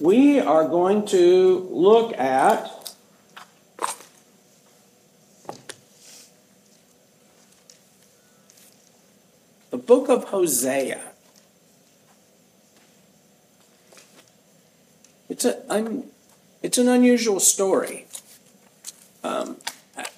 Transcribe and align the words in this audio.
we 0.00 0.40
are 0.40 0.66
going 0.66 1.06
to 1.06 1.68
look 1.70 2.12
at 2.18 2.94
the 9.70 9.76
book 9.76 10.08
of 10.08 10.24
Hosea. 10.24 11.00
It's, 15.28 15.44
a, 15.44 15.72
un, 15.72 16.04
it's 16.62 16.78
an 16.78 16.88
unusual 16.88 17.40
story. 17.40 18.06
Um, 19.22 19.56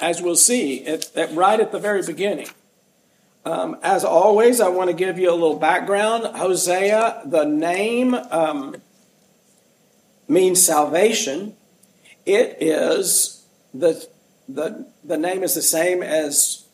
as 0.01 0.21
we'll 0.21 0.37
see, 0.37 0.79
it, 0.79 1.11
it, 1.15 1.31
right 1.33 1.61
at 1.61 1.71
the 1.71 1.79
very 1.79 2.03
beginning. 2.03 2.49
Um, 3.45 3.79
as 3.83 4.05
always, 4.05 4.61
I 4.61 4.69
want 4.69 4.91
to 4.91 4.97
give 4.97 5.19
you 5.19 5.31
a 5.31 5.33
little 5.33 5.59
background. 5.59 6.25
Hosea, 6.37 7.23
the 7.25 7.45
name 7.45 8.15
um, 8.15 8.77
means 10.29 10.65
salvation. 10.65 11.55
It 12.25 12.59
is 12.61 13.45
the 13.73 14.07
the 14.49 14.87
the 15.05 15.17
name 15.17 15.43
is 15.43 15.55
the 15.55 15.63
same 15.63 16.03
as 16.03 16.65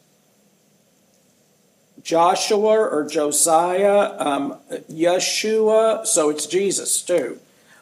Joshua 2.03 2.79
or 2.81 3.07
Josiah, 3.09 4.15
um, 4.19 4.59
Yeshua, 4.91 6.07
so 6.07 6.31
it's 6.31 6.47
Jesus 6.47 7.01
too, 7.01 7.39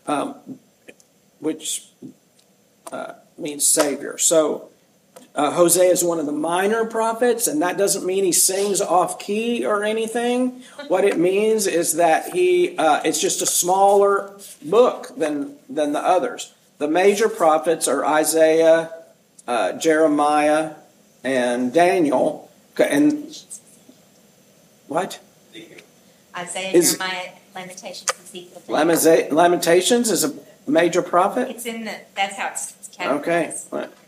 um, 0.07 0.35
which 1.39 1.89
uh, 2.93 3.15
means 3.39 3.67
Savior. 3.67 4.19
So 4.19 4.69
uh, 5.35 5.53
Hosea 5.53 5.91
is 5.91 6.05
one 6.05 6.19
of 6.19 6.27
the 6.27 6.33
minor 6.33 6.85
prophets, 6.85 7.47
and 7.47 7.63
that 7.63 7.79
doesn't 7.79 8.05
mean 8.05 8.25
he 8.25 8.33
sings 8.33 8.81
off 8.81 9.19
key 9.19 9.65
or 9.65 9.85
anything. 9.85 10.63
What 10.89 11.05
it 11.05 11.19
means 11.19 11.67
is 11.67 11.95
that 11.95 12.33
he 12.35 12.77
uh, 12.77 13.01
it's 13.05 13.21
just 13.21 13.41
a 13.41 13.47
smaller 13.47 14.37
book 14.63 15.13
than 15.17 15.57
than 15.71 15.93
the 15.93 16.01
others. 16.01 16.53
The 16.79 16.89
major 16.89 17.29
prophets 17.29 17.87
are 17.89 18.05
Isaiah, 18.05 18.93
uh, 19.47 19.73
Jeremiah, 19.73 20.75
and 21.23 21.73
Daniel. 21.73 22.51
And 22.79 23.37
what? 24.89 25.21
Isaiah, 26.37 26.73
is, 26.73 26.97
Jeremiah, 26.97 27.31
Lamentations, 27.55 28.11
Ezekiel. 28.11 29.31
Lamentations 29.31 30.11
is 30.11 30.25
a 30.25 30.35
major 30.67 31.03
prophet. 31.03 31.51
It's 31.51 31.67
in 31.67 31.85
the. 31.85 31.95
That's 32.15 32.37
how 32.37 32.49
it's. 32.49 32.77
Counted. 32.93 33.21
Okay, 33.21 33.55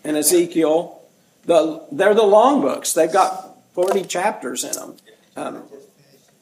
and 0.04 0.16
Ezekiel 0.16 1.02
the, 1.44 1.84
they're 1.90 2.14
the 2.14 2.22
long 2.22 2.60
books. 2.60 2.92
They've 2.92 3.12
got 3.12 3.56
40 3.74 4.04
chapters 4.04 4.64
in 4.64 4.72
them. 4.72 4.96
Um, 5.36 5.62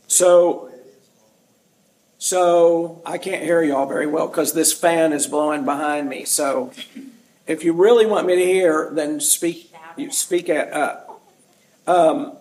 so, 0.07 0.70
so 2.21 3.03
I 3.05 3.19
can't 3.19 3.43
hear 3.43 3.61
y'all 3.65 3.87
very 3.87 4.07
well 4.07 4.29
because 4.29 4.53
this 4.53 4.73
fan 4.73 5.13
is 5.13 5.27
blowing 5.27 5.65
behind 5.65 6.09
me. 6.09 6.25
So, 6.25 6.71
if 7.49 7.65
you 7.65 7.73
really 7.73 8.07
want 8.07 8.29
me 8.29 8.37
to 8.37 8.45
hear, 8.45 8.91
then 8.93 9.19
speak. 9.19 9.75
You 9.97 10.13
speak 10.13 10.49
at 10.49 10.73
up. 10.73 11.21
Um, 11.89 12.37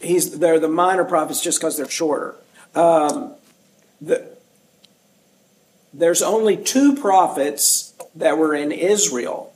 he's 0.00 0.38
they're 0.38 0.58
the 0.58 0.68
minor 0.68 1.04
prophets 1.04 1.42
just 1.42 1.60
because 1.60 1.76
they're 1.76 1.90
shorter. 1.90 2.34
Um, 2.74 3.34
the, 4.00 4.26
there's 5.92 6.22
only 6.22 6.56
two 6.56 6.96
prophets 6.96 7.92
that 8.14 8.38
were 8.38 8.54
in 8.54 8.72
Israel 8.72 9.52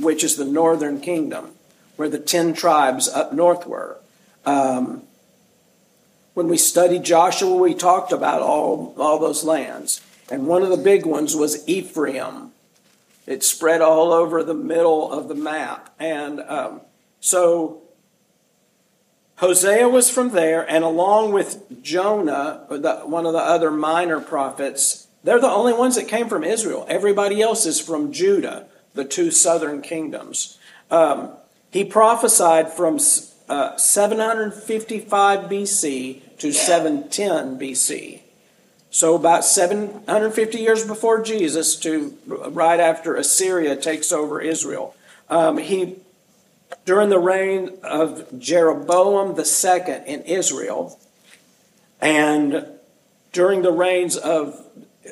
which 0.00 0.24
is 0.24 0.36
the 0.36 0.44
northern 0.44 1.00
kingdom, 1.00 1.52
where 1.96 2.08
the 2.08 2.18
ten 2.18 2.54
tribes 2.54 3.08
up 3.08 3.32
north 3.32 3.66
were. 3.66 3.98
Um, 4.46 5.02
when 6.40 6.48
we 6.48 6.56
studied 6.56 7.04
Joshua, 7.04 7.54
we 7.54 7.74
talked 7.74 8.12
about 8.12 8.40
all, 8.40 8.94
all 8.96 9.18
those 9.18 9.44
lands. 9.44 10.00
And 10.30 10.46
one 10.46 10.62
of 10.62 10.70
the 10.70 10.78
big 10.78 11.04
ones 11.04 11.36
was 11.36 11.68
Ephraim. 11.68 12.52
It 13.26 13.44
spread 13.44 13.82
all 13.82 14.10
over 14.10 14.42
the 14.42 14.54
middle 14.54 15.12
of 15.12 15.28
the 15.28 15.34
map. 15.34 15.94
And 15.98 16.40
um, 16.40 16.80
so 17.20 17.82
Hosea 19.36 19.86
was 19.90 20.08
from 20.08 20.30
there, 20.30 20.66
and 20.66 20.82
along 20.82 21.32
with 21.32 21.82
Jonah, 21.82 22.64
the, 22.70 23.00
one 23.04 23.26
of 23.26 23.34
the 23.34 23.38
other 23.38 23.70
minor 23.70 24.18
prophets, 24.18 25.08
they're 25.22 25.42
the 25.42 25.46
only 25.46 25.74
ones 25.74 25.96
that 25.96 26.08
came 26.08 26.30
from 26.30 26.42
Israel. 26.42 26.86
Everybody 26.88 27.42
else 27.42 27.66
is 27.66 27.78
from 27.78 28.12
Judah 28.12 28.66
the 28.94 29.04
two 29.04 29.30
southern 29.30 29.82
kingdoms. 29.82 30.58
Um, 30.90 31.32
he 31.70 31.84
prophesied 31.84 32.72
from 32.72 32.98
uh, 33.50 33.76
755 33.76 35.50
BC 35.50 36.38
to 36.38 36.52
710 36.52 37.58
BC. 37.58 38.20
So 38.90 39.16
about 39.16 39.44
750 39.44 40.58
years 40.58 40.86
before 40.86 41.20
Jesus 41.20 41.74
to 41.80 42.16
right 42.26 42.78
after 42.78 43.16
Assyria 43.16 43.74
takes 43.74 44.12
over 44.12 44.40
Israel. 44.40 44.94
Um, 45.28 45.58
he 45.58 45.96
during 46.84 47.08
the 47.08 47.18
reign 47.18 47.76
of 47.82 48.38
Jeroboam 48.38 49.36
II 49.36 49.94
in 50.06 50.22
Israel 50.22 51.00
and 52.00 52.66
during 53.32 53.62
the 53.62 53.72
reigns 53.72 54.16
of 54.16 54.64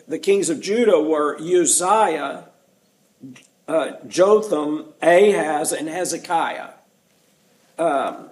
the 0.06 0.19
kings 0.20 0.49
of 0.49 0.60
Judah 0.60 1.00
were 1.00 1.37
Uzziah, 1.41 2.44
uh, 3.66 3.91
Jotham, 4.06 4.87
Ahaz, 5.03 5.72
and 5.72 5.88
Hezekiah 5.88 6.77
um, 7.78 8.30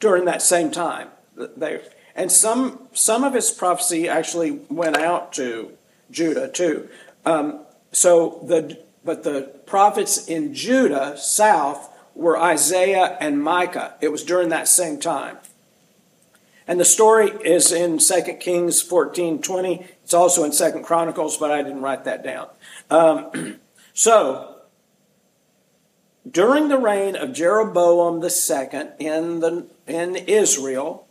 during 0.00 0.24
that 0.26 0.42
same 0.42 0.70
time. 0.70 1.08
They, 1.36 1.80
and 2.14 2.30
some, 2.30 2.88
some 2.92 3.24
of 3.24 3.34
his 3.34 3.50
prophecy 3.50 4.08
actually 4.08 4.60
went 4.68 4.96
out 4.96 5.32
to 5.34 5.72
Judah 6.10 6.48
too. 6.48 6.88
Um, 7.24 7.60
so 7.90 8.40
the, 8.46 8.78
but 9.04 9.22
the 9.22 9.52
prophets 9.66 10.28
in 10.28 10.54
Judah, 10.54 11.16
south, 11.16 11.88
were 12.14 12.38
Isaiah 12.38 13.16
and 13.20 13.42
Micah. 13.42 13.94
It 14.00 14.12
was 14.12 14.22
during 14.22 14.50
that 14.50 14.68
same 14.68 15.00
time. 15.00 15.38
And 16.68 16.78
the 16.78 16.84
story 16.84 17.30
is 17.44 17.72
in 17.72 17.98
2 17.98 18.34
Kings 18.38 18.80
14 18.80 19.42
20. 19.42 19.86
It's 20.04 20.14
also 20.14 20.44
in 20.44 20.52
2 20.52 20.82
Chronicles, 20.84 21.36
but 21.36 21.50
I 21.50 21.62
didn't 21.62 21.82
write 21.82 22.04
that 22.04 22.22
down. 22.22 22.48
Um, 22.90 23.58
So, 23.94 24.51
during 26.30 26.68
the 26.68 26.78
reign 26.78 27.16
of 27.16 27.32
Jeroboam 27.32 28.22
II 28.22 28.88
in, 28.98 29.40
the, 29.40 29.66
in 29.86 30.16
Israel, 30.16 31.06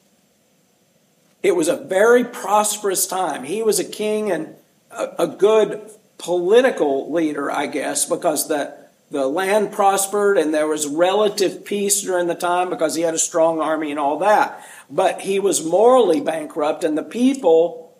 it 1.44 1.56
was 1.56 1.68
a 1.68 1.76
very 1.76 2.24
prosperous 2.24 3.08
time. 3.08 3.44
He 3.44 3.62
was 3.62 3.80
a 3.80 3.84
king 3.84 4.32
and 4.32 4.56
a, 4.92 5.24
a 5.24 5.28
good 5.28 5.92
political 6.18 7.12
leader, 7.12 7.52
I 7.52 7.66
guess, 7.68 8.06
because 8.06 8.48
the, 8.48 8.76
the 9.10 9.28
land 9.28 9.74
prospered 9.74 10.38
and 10.38 10.54
there 10.54 10.68
was 10.68 10.88
relative 10.88 11.66
peace 11.66 12.02
during 12.02 12.28
the 12.28 12.36
time 12.36 12.70
because 12.70 12.96
he 12.96 13.02
had 13.02 13.14
a 13.14 13.20
strong 13.20 13.60
army 13.60 13.92
and 13.92 14.00
all 14.00 14.20
that. 14.20 14.66
But 14.90 15.22
he 15.22 15.40
was 15.40 15.66
morally 15.66 16.22
bankrupt, 16.22 16.84
and 16.84 16.98
the 16.98 17.04
people 17.04 17.98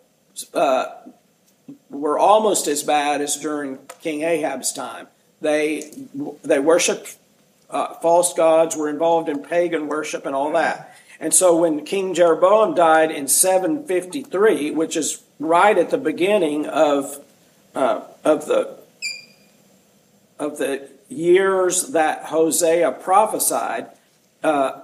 uh, 0.54 0.86
were 1.90 2.18
almost 2.18 2.66
as 2.68 2.82
bad 2.82 3.20
as 3.20 3.36
during 3.36 3.78
King 4.00 4.22
Ahab's 4.22 4.72
time. 4.72 5.08
They 5.42 5.90
they 6.42 6.58
worshipped 6.58 7.16
uh, 7.68 7.94
false 7.94 8.34
gods, 8.34 8.76
were 8.76 8.88
involved 8.88 9.28
in 9.28 9.42
pagan 9.42 9.88
worship 9.88 10.26
and 10.26 10.34
all 10.34 10.52
that. 10.52 10.96
And 11.18 11.32
so 11.32 11.56
when 11.56 11.84
King 11.84 12.14
Jeroboam 12.14 12.74
died 12.74 13.10
in 13.10 13.28
753, 13.28 14.72
which 14.72 14.96
is 14.96 15.22
right 15.38 15.76
at 15.76 15.90
the 15.90 15.98
beginning 15.98 16.66
of 16.66 17.18
uh, 17.74 18.02
of 18.24 18.46
the 18.46 18.78
of 20.38 20.58
the 20.58 20.88
years 21.08 21.88
that 21.88 22.24
Hosea 22.24 22.92
prophesied, 22.92 23.88
uh, 24.42 24.80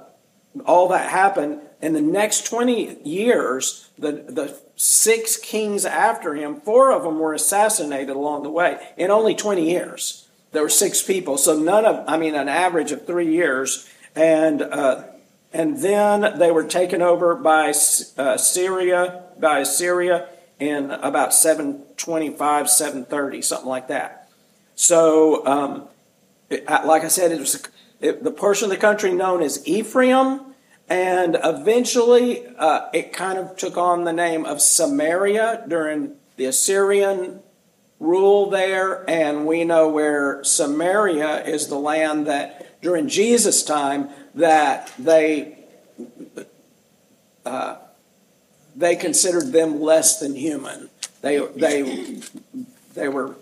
all 0.64 0.88
that 0.88 1.10
happened. 1.10 1.60
In 1.80 1.92
the 1.92 2.00
next 2.00 2.46
20 2.46 3.02
years, 3.04 3.88
the, 3.98 4.12
the 4.12 4.58
six 4.76 5.36
kings 5.36 5.84
after 5.84 6.34
him, 6.34 6.60
four 6.60 6.92
of 6.92 7.02
them 7.02 7.18
were 7.18 7.34
assassinated 7.34 8.10
along 8.10 8.42
the 8.42 8.50
way 8.50 8.78
in 8.96 9.10
only 9.10 9.34
20 9.34 9.68
years. 9.70 10.27
There 10.52 10.62
were 10.62 10.68
six 10.68 11.02
people, 11.02 11.36
so 11.38 11.58
none 11.58 11.84
of, 11.84 12.04
I 12.06 12.16
mean, 12.16 12.34
an 12.34 12.48
average 12.48 12.92
of 12.92 13.06
three 13.06 13.30
years. 13.30 13.88
And, 14.14 14.62
uh, 14.62 15.04
and 15.52 15.78
then 15.78 16.38
they 16.38 16.50
were 16.50 16.64
taken 16.64 17.02
over 17.02 17.34
by 17.34 17.68
uh, 18.16 18.36
Syria, 18.36 19.24
by 19.38 19.62
Syria 19.62 20.28
in 20.58 20.90
about 20.90 21.34
725, 21.34 22.68
730, 22.68 23.42
something 23.42 23.68
like 23.68 23.88
that. 23.88 24.28
So, 24.74 25.46
um, 25.46 25.88
it, 26.50 26.64
like 26.66 27.04
I 27.04 27.08
said, 27.08 27.30
it 27.32 27.40
was 27.40 27.62
it, 28.00 28.24
the 28.24 28.30
portion 28.30 28.64
of 28.64 28.70
the 28.70 28.76
country 28.76 29.12
known 29.12 29.42
as 29.42 29.66
Ephraim 29.66 30.48
and 30.88 31.36
eventually, 31.44 32.46
uh, 32.56 32.88
it 32.94 33.12
kind 33.12 33.38
of 33.38 33.56
took 33.56 33.76
on 33.76 34.04
the 34.04 34.12
name 34.12 34.46
of 34.46 34.62
Samaria 34.62 35.64
during 35.68 36.14
the 36.36 36.46
Assyrian 36.46 37.40
rule 38.00 38.50
there. 38.50 39.08
And 39.08 39.46
we 39.46 39.64
know 39.64 39.88
where 39.88 40.42
Samaria 40.44 41.44
is 41.44 41.68
the 41.68 41.78
land 41.78 42.26
that 42.26 42.80
during 42.80 43.08
Jesus' 43.08 43.62
time 43.62 44.08
that 44.34 44.92
they 44.98 45.58
uh, 47.44 47.76
they 48.76 48.94
considered 48.94 49.52
them 49.52 49.80
less 49.80 50.20
than 50.20 50.34
human. 50.34 50.90
They 51.22 51.38
They 51.38 52.20
they 52.94 53.08
were 53.08 53.36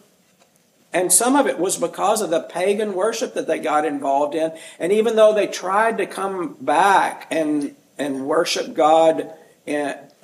and 0.93 1.13
some 1.13 1.37
of 1.37 1.47
it 1.47 1.59
was 1.59 1.77
because 1.77 2.23
of 2.23 2.31
the 2.31 2.41
pagan 2.41 2.95
worship 2.95 3.35
that 3.35 3.47
they 3.47 3.59
got 3.59 3.85
involved 3.85 4.35
in. 4.35 4.53
And 4.79 4.93
even 4.93 5.17
though 5.17 5.35
they 5.35 5.47
tried 5.47 5.99
to 5.99 6.07
come 6.07 6.57
back 6.61 7.27
and 7.31 7.77
and 7.99 8.27
worship 8.27 8.75
God 8.75 9.31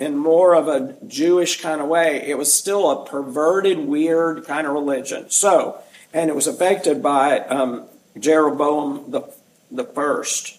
in 0.02 0.16
more 0.16 0.54
of 0.54 0.68
a 0.68 0.96
Jewish 1.06 1.62
kind 1.62 1.80
of 1.80 1.86
way, 1.86 2.24
it 2.26 2.36
was 2.36 2.52
still 2.52 2.90
a 2.90 3.06
perverted, 3.06 3.78
weird 3.78 4.44
kind 4.44 4.66
of 4.66 4.72
religion. 4.72 5.30
So, 5.30 5.80
and 6.12 6.28
it 6.28 6.34
was 6.34 6.46
affected 6.46 7.02
by 7.02 7.38
um, 7.40 7.86
Jeroboam 8.18 9.10
the 9.10 9.22
the 9.70 9.84
first. 9.84 10.58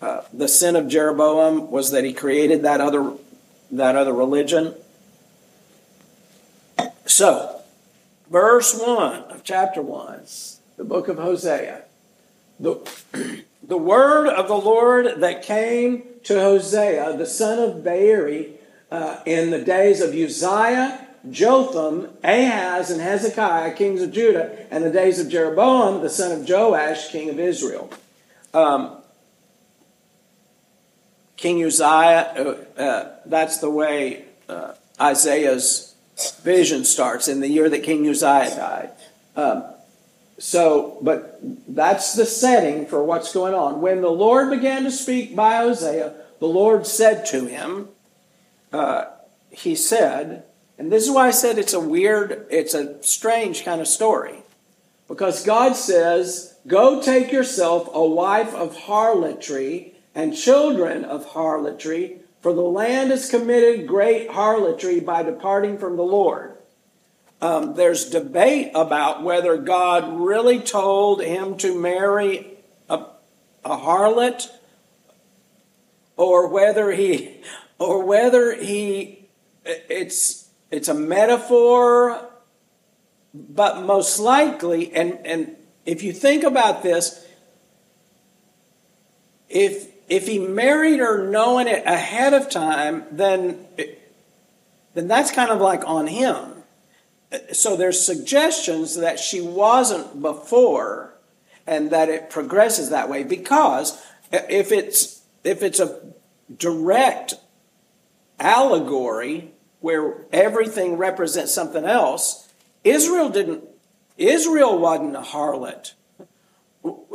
Uh, 0.00 0.22
the 0.32 0.46
sin 0.46 0.76
of 0.76 0.88
Jeroboam 0.88 1.70
was 1.70 1.90
that 1.90 2.04
he 2.04 2.12
created 2.12 2.62
that 2.62 2.80
other 2.80 3.14
that 3.70 3.96
other 3.96 4.12
religion. 4.12 4.74
So, 7.06 7.62
verse 8.30 8.78
1 8.78 9.24
of 9.30 9.42
chapter 9.42 9.80
1, 9.80 10.20
the 10.76 10.84
book 10.84 11.08
of 11.08 11.16
Hosea. 11.16 11.82
The, 12.58 12.80
the 13.62 13.78
word 13.78 14.28
of 14.28 14.48
the 14.48 14.56
Lord 14.56 15.20
that 15.20 15.42
came 15.42 16.02
to 16.24 16.34
Hosea, 16.34 17.16
the 17.16 17.26
son 17.26 17.58
of 17.58 17.84
Beeri, 17.84 18.55
uh, 18.90 19.20
in 19.26 19.50
the 19.50 19.58
days 19.58 20.00
of 20.00 20.14
Uzziah, 20.14 21.06
Jotham, 21.30 22.08
Ahaz, 22.22 22.90
and 22.90 23.00
Hezekiah, 23.00 23.74
kings 23.74 24.02
of 24.02 24.12
Judah, 24.12 24.66
and 24.70 24.84
the 24.84 24.90
days 24.90 25.18
of 25.18 25.28
Jeroboam, 25.28 26.02
the 26.02 26.10
son 26.10 26.32
of 26.32 26.48
Joash, 26.48 27.10
king 27.10 27.28
of 27.30 27.38
Israel. 27.40 27.90
Um, 28.54 28.98
king 31.36 31.62
Uzziah, 31.64 32.32
uh, 32.78 32.80
uh, 32.80 33.16
that's 33.26 33.58
the 33.58 33.70
way 33.70 34.24
uh, 34.48 34.74
Isaiah's 35.00 35.94
vision 36.42 36.84
starts 36.84 37.28
in 37.28 37.40
the 37.40 37.48
year 37.48 37.68
that 37.68 37.82
King 37.82 38.08
Uzziah 38.08 38.54
died. 38.56 38.90
Um, 39.34 39.64
so, 40.38 40.98
but 41.02 41.40
that's 41.68 42.14
the 42.14 42.26
setting 42.26 42.86
for 42.86 43.02
what's 43.02 43.32
going 43.32 43.54
on. 43.54 43.80
When 43.80 44.00
the 44.00 44.10
Lord 44.10 44.50
began 44.50 44.84
to 44.84 44.90
speak 44.90 45.34
by 45.34 45.56
Hosea, 45.56 46.14
the 46.40 46.46
Lord 46.46 46.86
said 46.86 47.26
to 47.26 47.46
him, 47.46 47.88
uh, 48.72 49.06
He 49.50 49.74
said, 49.74 50.44
and 50.78 50.92
this 50.92 51.04
is 51.04 51.10
why 51.10 51.28
I 51.28 51.30
said 51.30 51.58
it's 51.58 51.72
a 51.72 51.80
weird, 51.80 52.46
it's 52.50 52.74
a 52.74 53.02
strange 53.02 53.64
kind 53.64 53.80
of 53.80 53.88
story. 53.88 54.42
Because 55.08 55.44
God 55.44 55.74
says, 55.74 56.56
Go 56.66 57.00
take 57.00 57.32
yourself 57.32 57.88
a 57.92 58.04
wife 58.04 58.52
of 58.54 58.76
harlotry 58.76 59.94
and 60.14 60.36
children 60.36 61.04
of 61.04 61.26
harlotry 61.26 62.20
for 62.46 62.52
the 62.52 62.62
land 62.62 63.10
has 63.10 63.28
committed 63.28 63.88
great 63.88 64.30
harlotry 64.30 65.00
by 65.00 65.24
departing 65.24 65.78
from 65.78 65.96
the 65.96 66.04
Lord. 66.04 66.56
Um, 67.40 67.74
there's 67.74 68.08
debate 68.08 68.70
about 68.72 69.24
whether 69.24 69.56
God 69.56 70.20
really 70.20 70.60
told 70.60 71.20
him 71.20 71.56
to 71.56 71.76
marry 71.76 72.58
a, 72.88 73.04
a 73.64 73.76
harlot 73.76 74.48
or 76.16 76.46
whether 76.46 76.92
he 76.92 77.42
or 77.78 78.04
whether 78.04 78.54
he 78.54 79.28
it's 79.64 80.48
it's 80.70 80.88
a 80.88 80.94
metaphor 80.94 82.20
but 83.34 83.82
most 83.82 84.18
likely 84.18 84.92
and 84.94 85.18
and 85.24 85.56
if 85.84 86.02
you 86.02 86.12
think 86.12 86.42
about 86.42 86.82
this 86.82 87.26
if 89.48 89.88
if 90.08 90.26
he 90.26 90.38
married 90.38 91.00
her 91.00 91.28
knowing 91.28 91.66
it 91.66 91.84
ahead 91.84 92.32
of 92.32 92.48
time, 92.48 93.04
then 93.10 93.66
then 94.94 95.08
that's 95.08 95.30
kind 95.30 95.50
of 95.50 95.60
like 95.60 95.86
on 95.86 96.06
him. 96.06 96.52
So 97.52 97.76
there's 97.76 98.00
suggestions 98.00 98.96
that 98.96 99.18
she 99.18 99.40
wasn't 99.40 100.22
before, 100.22 101.14
and 101.66 101.90
that 101.90 102.08
it 102.08 102.30
progresses 102.30 102.90
that 102.90 103.08
way 103.08 103.24
because 103.24 104.00
if 104.32 104.72
it's 104.72 105.22
if 105.44 105.62
it's 105.62 105.80
a 105.80 106.00
direct 106.56 107.34
allegory 108.38 109.52
where 109.80 110.24
everything 110.32 110.96
represents 110.96 111.54
something 111.54 111.84
else, 111.84 112.48
Israel 112.84 113.28
didn't. 113.28 113.64
Israel 114.16 114.78
wasn't 114.78 115.14
a 115.14 115.20
harlot 115.20 115.92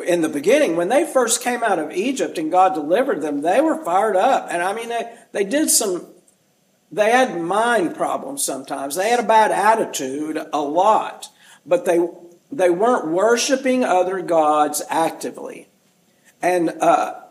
in 0.06 0.22
the 0.22 0.30
beginning, 0.30 0.76
when 0.76 0.90
they 0.90 1.06
first 1.06 1.42
came 1.42 1.64
out 1.64 1.80
of 1.80 1.92
Egypt 1.92 2.38
and 2.38 2.52
God 2.52 2.74
delivered 2.74 3.22
them, 3.22 3.42
they 3.42 3.62
were 3.62 3.84
fired 3.84 4.16
up. 4.16 4.48
And 4.50 4.62
I 4.62 4.74
mean, 4.74 4.90
they, 4.90 5.14
they 5.32 5.44
did 5.44 5.70
some, 5.70 6.08
they 6.92 7.12
had 7.12 7.40
mind 7.40 7.96
problems 7.96 8.44
sometimes. 8.44 8.96
They 8.96 9.10
had 9.10 9.20
a 9.20 9.28
bad 9.28 9.52
attitude 9.52 10.40
a 10.52 10.62
lot, 10.62 11.30
but 11.66 11.86
they, 11.86 12.00
they 12.52 12.70
weren't 12.70 13.08
worshiping 13.08 13.84
other 13.84 14.22
gods 14.22 14.82
actively. 14.90 15.68
And, 16.42 16.70
uh, 16.82 17.22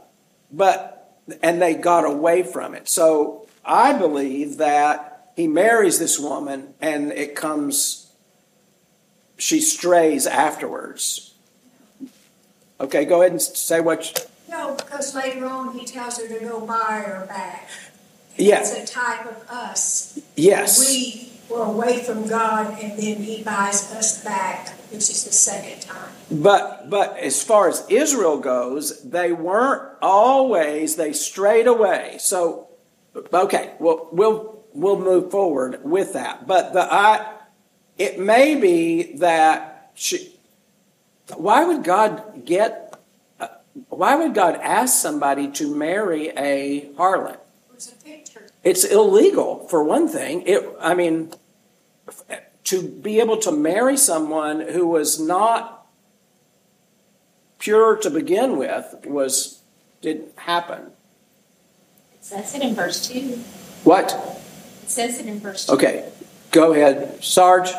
but, 0.52 1.18
and 1.42 1.60
they 1.60 1.74
got 1.74 2.04
away 2.04 2.42
from 2.42 2.74
it. 2.74 2.88
So 2.88 3.39
I 3.64 3.92
believe 3.92 4.56
that 4.58 5.32
he 5.36 5.46
marries 5.46 5.98
this 5.98 6.18
woman 6.18 6.74
and 6.80 7.12
it 7.12 7.34
comes, 7.34 8.10
she 9.38 9.60
strays 9.60 10.26
afterwards 10.26 11.30
Okay, 12.80 13.04
go 13.04 13.20
ahead 13.20 13.32
and 13.32 13.42
say 13.42 13.80
what. 13.80 14.06
You, 14.48 14.56
no, 14.56 14.74
because 14.74 15.14
later 15.14 15.44
on 15.44 15.78
he 15.78 15.84
tells 15.84 16.18
her 16.18 16.26
to 16.26 16.40
go 16.40 16.66
buy 16.66 17.02
her 17.04 17.26
back. 17.26 17.68
Yes. 18.36 18.74
It's 18.74 18.90
a 18.90 18.94
type 18.94 19.26
of 19.26 19.48
us. 19.50 20.18
Yes. 20.34 20.88
We 20.88 21.30
were 21.50 21.64
away 21.64 22.02
from 22.02 22.26
God, 22.26 22.78
and 22.80 22.98
then 22.98 23.16
He 23.16 23.42
buys 23.42 23.92
us 23.92 24.24
back, 24.24 24.70
which 24.90 25.10
is 25.10 25.24
the 25.24 25.32
second 25.32 25.82
time. 25.82 26.10
But 26.30 26.88
but 26.88 27.18
as 27.18 27.42
far 27.42 27.68
as 27.68 27.84
Israel 27.90 28.38
goes, 28.38 29.02
they 29.02 29.30
weren't 29.30 29.82
always. 30.00 30.96
They 30.96 31.12
strayed 31.12 31.66
away. 31.66 32.16
So 32.18 32.69
okay, 33.14 33.74
well 33.78 34.08
we'll 34.12 34.64
we'll 34.72 34.98
move 34.98 35.30
forward 35.30 35.84
with 35.84 36.12
that. 36.14 36.46
But 36.46 36.72
the 36.72 36.82
I, 36.92 37.34
it 37.98 38.18
may 38.18 38.54
be 38.54 39.14
that 39.16 39.92
she 39.94 40.40
why 41.36 41.64
would 41.64 41.84
God 41.84 42.44
get, 42.44 42.94
uh, 43.38 43.48
why 43.88 44.16
would 44.16 44.34
God 44.34 44.56
ask 44.56 45.00
somebody 45.00 45.48
to 45.52 45.74
marry 45.74 46.28
a 46.30 46.90
harlot? 46.96 47.38
It's 48.62 48.84
illegal, 48.84 49.66
for 49.68 49.82
one 49.82 50.06
thing. 50.06 50.42
It, 50.46 50.62
I 50.80 50.94
mean, 50.94 51.32
to 52.64 52.82
be 52.82 53.20
able 53.20 53.38
to 53.38 53.52
marry 53.52 53.96
someone 53.96 54.60
who 54.60 54.86
was 54.86 55.18
not 55.18 55.86
pure 57.58 57.96
to 57.96 58.10
begin 58.10 58.58
with 58.58 58.94
was 59.04 59.62
didn't 60.02 60.38
happen. 60.38 60.92
It 62.30 62.44
says 62.46 62.54
it 62.54 62.62
in 62.62 62.74
verse 62.76 63.08
two. 63.08 63.40
What? 63.82 64.12
It 64.84 64.90
says 64.90 65.18
it 65.18 65.26
in 65.26 65.40
verse 65.40 65.66
two. 65.66 65.72
Okay, 65.72 66.08
go 66.52 66.72
ahead, 66.72 67.24
Sarge. 67.24 67.72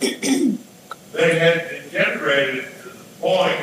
they 0.00 1.38
had 1.38 1.70
degenerated 1.70 2.64
to 2.82 2.88
the 2.88 3.04
point 3.20 3.60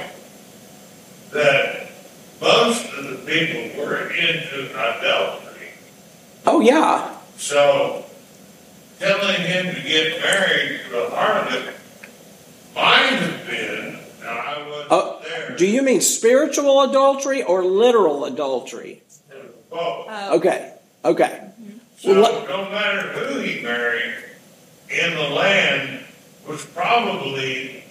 that 1.31 1.91
most 2.39 2.93
of 2.93 3.09
the 3.09 3.17
people 3.25 3.83
were 3.83 4.09
into 4.11 4.69
adultery. 4.71 5.67
Oh, 6.45 6.61
yeah. 6.61 7.17
So, 7.35 8.05
telling 8.99 9.41
him 9.41 9.75
to 9.75 9.81
get 9.81 10.21
married 10.21 10.79
to 10.89 11.07
a 11.07 11.09
harlot 11.09 11.73
might 12.73 13.19
have 13.19 13.47
been, 13.47 13.99
now 14.21 14.29
I 14.29 14.65
wasn't 14.65 14.91
uh, 14.93 15.19
there. 15.23 15.57
Do 15.57 15.67
you 15.67 15.81
mean 15.81 15.99
spiritual 15.99 16.83
adultery 16.83 17.43
or 17.43 17.65
literal 17.65 18.23
adultery? 18.23 19.01
Oh. 19.71 20.35
Okay, 20.37 20.73
okay. 21.05 21.49
So, 21.97 22.21
well, 22.21 22.47
no 22.47 22.69
matter 22.71 23.01
who 23.13 23.39
he 23.39 23.61
married 23.61 24.15
in 24.89 25.15
the 25.15 25.29
land, 25.29 26.05
was 26.47 26.65
probably 26.65 27.83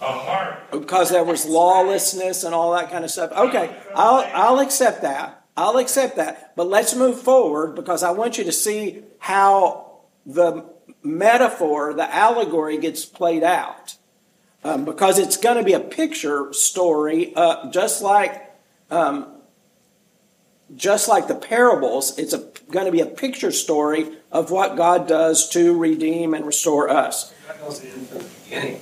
a 0.00 0.06
heart. 0.06 0.70
Because 0.70 1.10
there 1.10 1.24
was 1.24 1.46
lawlessness 1.46 2.44
and 2.44 2.54
all 2.54 2.72
that 2.72 2.90
kind 2.90 3.04
of 3.04 3.10
stuff. 3.10 3.30
Okay, 3.32 3.74
I'll, 3.94 4.28
I'll 4.34 4.60
accept 4.60 5.02
that. 5.02 5.44
I'll 5.56 5.76
accept 5.78 6.16
that. 6.16 6.54
But 6.56 6.68
let's 6.68 6.94
move 6.94 7.20
forward 7.20 7.74
because 7.74 8.02
I 8.02 8.10
want 8.10 8.38
you 8.38 8.44
to 8.44 8.52
see 8.52 9.02
how 9.18 10.00
the 10.26 10.64
metaphor, 11.02 11.94
the 11.94 12.12
allegory 12.12 12.78
gets 12.78 13.04
played 13.04 13.44
out. 13.44 13.96
Um, 14.64 14.84
because 14.84 15.18
it's 15.18 15.36
going 15.36 15.56
to 15.56 15.64
be 15.64 15.72
a 15.72 15.80
picture 15.80 16.52
story, 16.52 17.32
uh, 17.34 17.68
just 17.70 18.00
like 18.00 18.48
um, 18.92 19.26
just 20.76 21.08
like 21.08 21.28
the 21.28 21.34
parables. 21.34 22.18
It's 22.18 22.34
going 22.70 22.86
to 22.86 22.92
be 22.92 23.00
a 23.00 23.06
picture 23.06 23.52
story 23.52 24.08
of 24.30 24.50
what 24.50 24.76
God 24.76 25.06
does 25.06 25.48
to 25.50 25.76
redeem 25.76 26.34
and 26.34 26.46
restore 26.46 26.88
us 26.88 27.32
goes 27.62 27.82
in 27.84 27.90
from 28.06 28.18
the 28.18 28.24
beginning. 28.44 28.80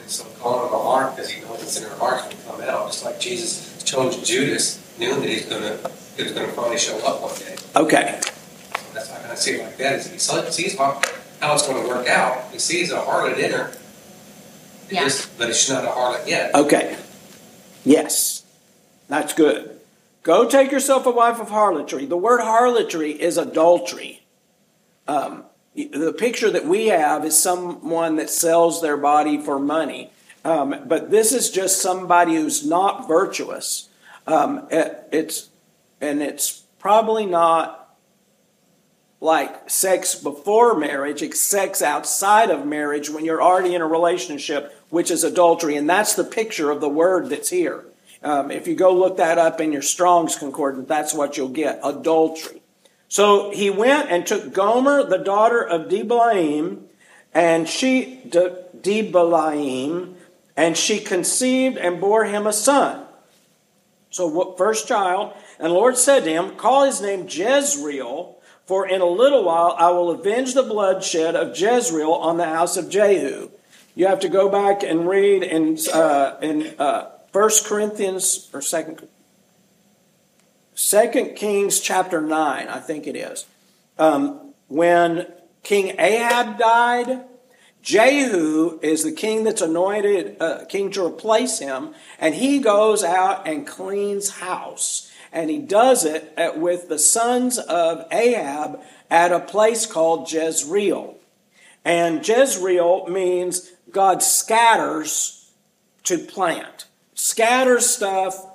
And 0.00 0.10
so 0.10 0.24
calling 0.40 0.66
him 0.66 0.72
the 0.72 0.78
heart 0.78 1.16
because 1.16 1.30
he 1.30 1.40
knows 1.42 1.62
it's 1.62 1.80
in 1.80 1.88
her 1.88 1.96
heart 1.96 2.22
going 2.22 2.36
to 2.36 2.42
come 2.44 2.60
out. 2.62 2.86
Just 2.86 3.04
like 3.04 3.20
Jesus 3.20 3.82
chose 3.82 4.22
Judas, 4.26 4.80
knew 4.98 5.14
that 5.14 5.28
he's 5.28 5.46
gonna 5.46 5.76
he 6.16 6.22
was 6.22 6.32
gonna 6.32 6.48
finally 6.48 6.78
show 6.78 6.96
up 7.06 7.22
one 7.22 7.34
day. 7.38 7.56
Okay. 7.74 8.18
So 8.22 8.94
that's 8.94 9.10
how 9.10 9.16
I 9.16 9.20
kind 9.20 9.32
of 9.32 9.38
see 9.38 9.52
it 9.52 9.64
like 9.64 9.76
that. 9.78 9.94
Is 9.96 10.10
he 10.10 10.18
sees 10.18 10.76
what 10.78 11.22
how 11.40 11.54
it's 11.54 11.66
going 11.66 11.82
to 11.82 11.88
work 11.88 12.08
out. 12.08 12.50
He 12.50 12.58
sees 12.58 12.90
a 12.92 12.96
harlot 12.96 13.36
in 13.38 13.52
her, 13.52 13.68
It 14.88 14.94
Yeah. 14.94 15.04
is- 15.04 15.28
but 15.36 15.54
she's 15.54 15.68
not 15.70 15.84
a 15.84 15.88
harlot 15.88 16.26
yet. 16.26 16.54
Okay. 16.54 16.96
Yes. 17.84 18.42
That's 19.08 19.34
good. 19.34 19.75
Go 20.26 20.48
take 20.48 20.72
yourself 20.72 21.06
a 21.06 21.12
wife 21.12 21.38
of 21.38 21.50
harlotry. 21.50 22.04
The 22.04 22.16
word 22.16 22.40
harlotry 22.40 23.12
is 23.12 23.38
adultery. 23.38 24.26
Um, 25.06 25.44
the 25.76 26.12
picture 26.12 26.50
that 26.50 26.66
we 26.66 26.88
have 26.88 27.24
is 27.24 27.38
someone 27.38 28.16
that 28.16 28.28
sells 28.28 28.82
their 28.82 28.96
body 28.96 29.40
for 29.40 29.60
money. 29.60 30.10
Um, 30.44 30.82
but 30.86 31.12
this 31.12 31.30
is 31.30 31.48
just 31.48 31.80
somebody 31.80 32.34
who's 32.34 32.66
not 32.66 33.06
virtuous. 33.06 33.88
Um, 34.26 34.66
it- 34.68 35.06
it's, 35.12 35.48
and 36.00 36.20
it's 36.20 36.64
probably 36.80 37.24
not 37.24 37.96
like 39.20 39.70
sex 39.70 40.16
before 40.16 40.74
marriage, 40.76 41.22
it's 41.22 41.38
sex 41.38 41.80
outside 41.80 42.50
of 42.50 42.66
marriage 42.66 43.08
when 43.10 43.24
you're 43.24 43.40
already 43.40 43.76
in 43.76 43.80
a 43.80 43.86
relationship, 43.86 44.74
which 44.90 45.12
is 45.12 45.22
adultery. 45.22 45.76
And 45.76 45.88
that's 45.88 46.14
the 46.14 46.24
picture 46.24 46.72
of 46.72 46.80
the 46.80 46.88
word 46.88 47.28
that's 47.28 47.50
here. 47.50 47.84
Um, 48.26 48.50
if 48.50 48.66
you 48.66 48.74
go 48.74 48.92
look 48.92 49.18
that 49.18 49.38
up 49.38 49.60
in 49.60 49.70
your 49.70 49.82
Strong's 49.82 50.34
Concordance, 50.34 50.88
that's 50.88 51.14
what 51.14 51.36
you'll 51.36 51.48
get 51.48 51.78
adultery. 51.84 52.60
So 53.06 53.52
he 53.52 53.70
went 53.70 54.10
and 54.10 54.26
took 54.26 54.52
Gomer, 54.52 55.04
the 55.04 55.18
daughter 55.18 55.62
of 55.62 55.88
Diblaim, 55.88 56.88
and 57.32 57.68
she, 57.68 58.20
De, 58.28 58.64
and 60.56 60.76
she 60.76 60.98
conceived 60.98 61.76
and 61.76 62.00
bore 62.00 62.24
him 62.24 62.48
a 62.48 62.52
son. 62.52 63.06
So, 64.10 64.54
first 64.54 64.88
child, 64.88 65.34
and 65.60 65.72
Lord 65.72 65.96
said 65.96 66.24
to 66.24 66.30
him, 66.30 66.56
Call 66.56 66.84
his 66.84 67.00
name 67.00 67.26
Jezreel, 67.28 68.38
for 68.64 68.88
in 68.88 69.02
a 69.02 69.06
little 69.06 69.44
while 69.44 69.76
I 69.78 69.90
will 69.90 70.10
avenge 70.10 70.54
the 70.54 70.64
bloodshed 70.64 71.36
of 71.36 71.56
Jezreel 71.56 72.12
on 72.12 72.38
the 72.38 72.46
house 72.46 72.76
of 72.76 72.90
Jehu. 72.90 73.50
You 73.94 74.08
have 74.08 74.20
to 74.20 74.28
go 74.28 74.48
back 74.48 74.82
and 74.82 75.08
read 75.08 75.44
in 75.44 75.78
uh, 75.92 76.38
in 76.42 76.74
uh, 76.78 77.10
First 77.36 77.66
Corinthians 77.66 78.48
or 78.54 78.62
Second 78.62 79.06
Second 80.74 81.36
Kings 81.36 81.80
chapter 81.80 82.22
nine, 82.22 82.66
I 82.68 82.78
think 82.78 83.06
it 83.06 83.14
is. 83.14 83.44
Um, 83.98 84.54
when 84.68 85.26
King 85.62 85.96
Ahab 86.00 86.58
died, 86.58 87.24
Jehu 87.82 88.78
is 88.80 89.04
the 89.04 89.12
king 89.12 89.44
that's 89.44 89.60
anointed 89.60 90.38
uh, 90.40 90.64
king 90.64 90.90
to 90.92 91.04
replace 91.04 91.58
him, 91.58 91.94
and 92.18 92.34
he 92.34 92.58
goes 92.58 93.04
out 93.04 93.46
and 93.46 93.66
cleans 93.66 94.38
house. 94.38 95.12
And 95.30 95.50
he 95.50 95.58
does 95.58 96.06
it 96.06 96.32
at, 96.38 96.58
with 96.58 96.88
the 96.88 96.98
sons 96.98 97.58
of 97.58 98.06
Ahab 98.10 98.80
at 99.10 99.30
a 99.30 99.40
place 99.40 99.84
called 99.84 100.32
Jezreel. 100.32 101.18
And 101.84 102.26
Jezreel 102.26 103.08
means 103.08 103.72
God 103.90 104.22
scatters 104.22 105.52
to 106.04 106.16
plant. 106.16 106.85
Scatters 107.16 107.90
stuff, 107.90 108.46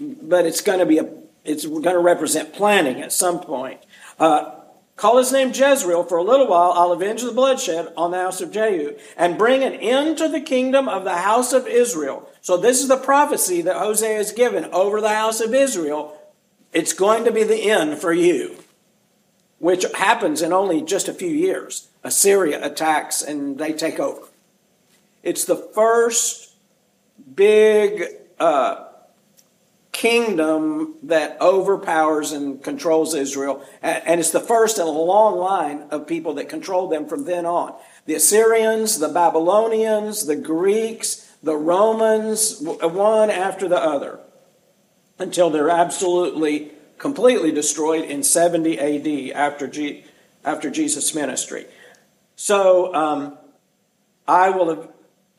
but 0.00 0.46
it's 0.46 0.60
going 0.60 0.78
to 0.78 0.86
be 0.86 0.98
a 0.98 1.10
it's 1.44 1.66
going 1.66 1.82
to 1.82 1.98
represent 1.98 2.54
planning 2.54 3.02
at 3.02 3.12
some 3.12 3.40
point. 3.40 3.80
Uh, 4.18 4.60
Call 4.96 5.18
his 5.18 5.32
name 5.32 5.52
Jezreel. 5.52 6.04
For 6.04 6.18
a 6.18 6.22
little 6.22 6.46
while 6.46 6.72
I'll 6.72 6.92
avenge 6.92 7.22
the 7.22 7.32
bloodshed 7.32 7.92
on 7.96 8.12
the 8.12 8.18
house 8.18 8.40
of 8.40 8.52
Jehu 8.52 8.96
and 9.16 9.38
bring 9.38 9.62
an 9.62 9.74
end 9.74 10.18
to 10.18 10.28
the 10.28 10.40
kingdom 10.40 10.88
of 10.88 11.04
the 11.04 11.16
house 11.16 11.52
of 11.52 11.66
Israel. 11.66 12.28
So 12.40 12.56
this 12.56 12.80
is 12.80 12.88
the 12.88 12.96
prophecy 12.96 13.62
that 13.62 13.76
Hosea 13.76 14.16
has 14.16 14.32
given 14.32 14.66
over 14.66 15.00
the 15.00 15.08
house 15.08 15.40
of 15.40 15.54
Israel. 15.54 16.16
It's 16.72 16.92
going 16.92 17.24
to 17.24 17.32
be 17.32 17.44
the 17.44 17.70
end 17.70 17.98
for 17.98 18.12
you, 18.12 18.56
which 19.58 19.84
happens 19.96 20.42
in 20.42 20.52
only 20.52 20.82
just 20.82 21.08
a 21.08 21.14
few 21.14 21.30
years. 21.30 21.88
Assyria 22.04 22.64
attacks 22.64 23.22
and 23.22 23.58
they 23.58 23.72
take 23.72 23.98
over. 23.98 24.28
It's 25.22 25.44
the 25.44 25.56
first 25.56 26.43
big 27.34 28.04
uh, 28.38 28.84
kingdom 29.92 30.96
that 31.04 31.40
overpowers 31.40 32.32
and 32.32 32.62
controls 32.62 33.14
Israel. 33.14 33.64
And 33.80 34.20
it's 34.20 34.32
the 34.32 34.40
first 34.40 34.78
in 34.78 34.86
a 34.86 34.90
long 34.90 35.38
line 35.38 35.86
of 35.90 36.06
people 36.06 36.34
that 36.34 36.48
control 36.48 36.88
them 36.88 37.06
from 37.06 37.24
then 37.24 37.46
on. 37.46 37.74
The 38.06 38.14
Assyrians, 38.14 38.98
the 38.98 39.08
Babylonians, 39.08 40.26
the 40.26 40.36
Greeks, 40.36 41.32
the 41.42 41.56
Romans, 41.56 42.60
one 42.60 43.30
after 43.30 43.68
the 43.68 43.78
other, 43.78 44.18
until 45.18 45.48
they're 45.48 45.70
absolutely, 45.70 46.72
completely 46.98 47.52
destroyed 47.52 48.04
in 48.04 48.22
70 48.22 48.78
AD 48.78 49.36
after, 49.36 49.68
G, 49.68 50.04
after 50.44 50.70
Jesus' 50.70 51.14
ministry. 51.14 51.66
So 52.36 52.94
um, 52.94 53.38
I 54.26 54.50
will 54.50 54.74
have 54.74 54.88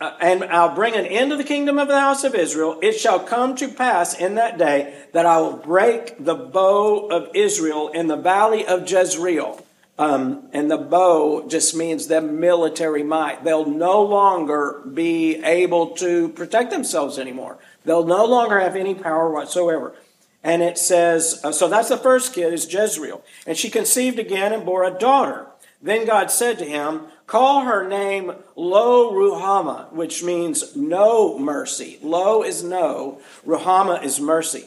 uh, 0.02 0.12
and 0.20 0.44
I'll 0.46 0.76
bring 0.76 0.94
an 0.94 1.06
end 1.06 1.32
to 1.32 1.38
the 1.38 1.44
kingdom 1.44 1.80
of 1.80 1.88
the 1.88 2.00
house 2.00 2.24
of 2.24 2.36
Israel. 2.36 2.80
It 2.82 2.94
shall 2.94 3.20
come 3.20 3.56
to 3.56 3.70
pass 3.70 4.14
in 4.14 4.36
that 4.36 4.58
day 4.58 4.94
that 5.14 5.26
I 5.26 5.40
will 5.40 5.58
break 5.58 6.24
the 6.24 6.36
bow 6.36 7.08
of 7.08 7.30
Israel 7.34 7.90
in 7.90 8.08
the 8.08 8.18
valley 8.18 8.66
of 8.66 8.90
Jezreel. 8.90 9.62
Um, 9.98 10.50
and 10.52 10.70
the 10.70 10.78
bow 10.78 11.48
just 11.48 11.74
means 11.74 12.08
the 12.08 12.22
military 12.22 13.04
might. 13.04 13.46
They'll 13.46 13.70
no 13.70 14.02
longer 14.02 14.82
be 14.94 15.42
able 15.42 15.92
to 15.98 16.28
protect 16.30 16.72
themselves 16.72 17.18
anymore. 17.18 17.58
They'll 17.86 18.06
no 18.06 18.26
longer 18.26 18.60
have 18.60 18.76
any 18.76 18.96
power 18.96 19.32
whatsoever. 19.32 19.96
And 20.44 20.62
it 20.62 20.78
says, 20.78 21.40
uh, 21.44 21.54
so 21.54 21.70
that's 21.70 21.90
the 21.90 21.98
first 21.98 22.34
kid 22.34 22.54
is 22.54 22.72
Jezreel. 22.72 23.24
And 23.48 23.58
she 23.58 23.70
conceived 23.70 24.20
again 24.20 24.52
and 24.52 24.66
bore 24.66 24.84
a 24.84 24.92
daughter. 24.92 25.48
Then 25.86 26.08
God 26.08 26.32
said 26.32 26.58
to 26.58 26.66
him, 26.66 27.02
Call 27.28 27.62
her 27.62 27.88
name 27.88 28.34
Lo 28.56 29.12
Ruhama, 29.12 29.92
which 29.94 30.24
means 30.24 30.76
no 30.76 31.38
mercy. 31.38 32.00
Lo 32.02 32.42
is 32.42 32.64
no, 32.64 33.22
Ruhama 33.46 34.04
is 34.04 34.20
mercy. 34.20 34.66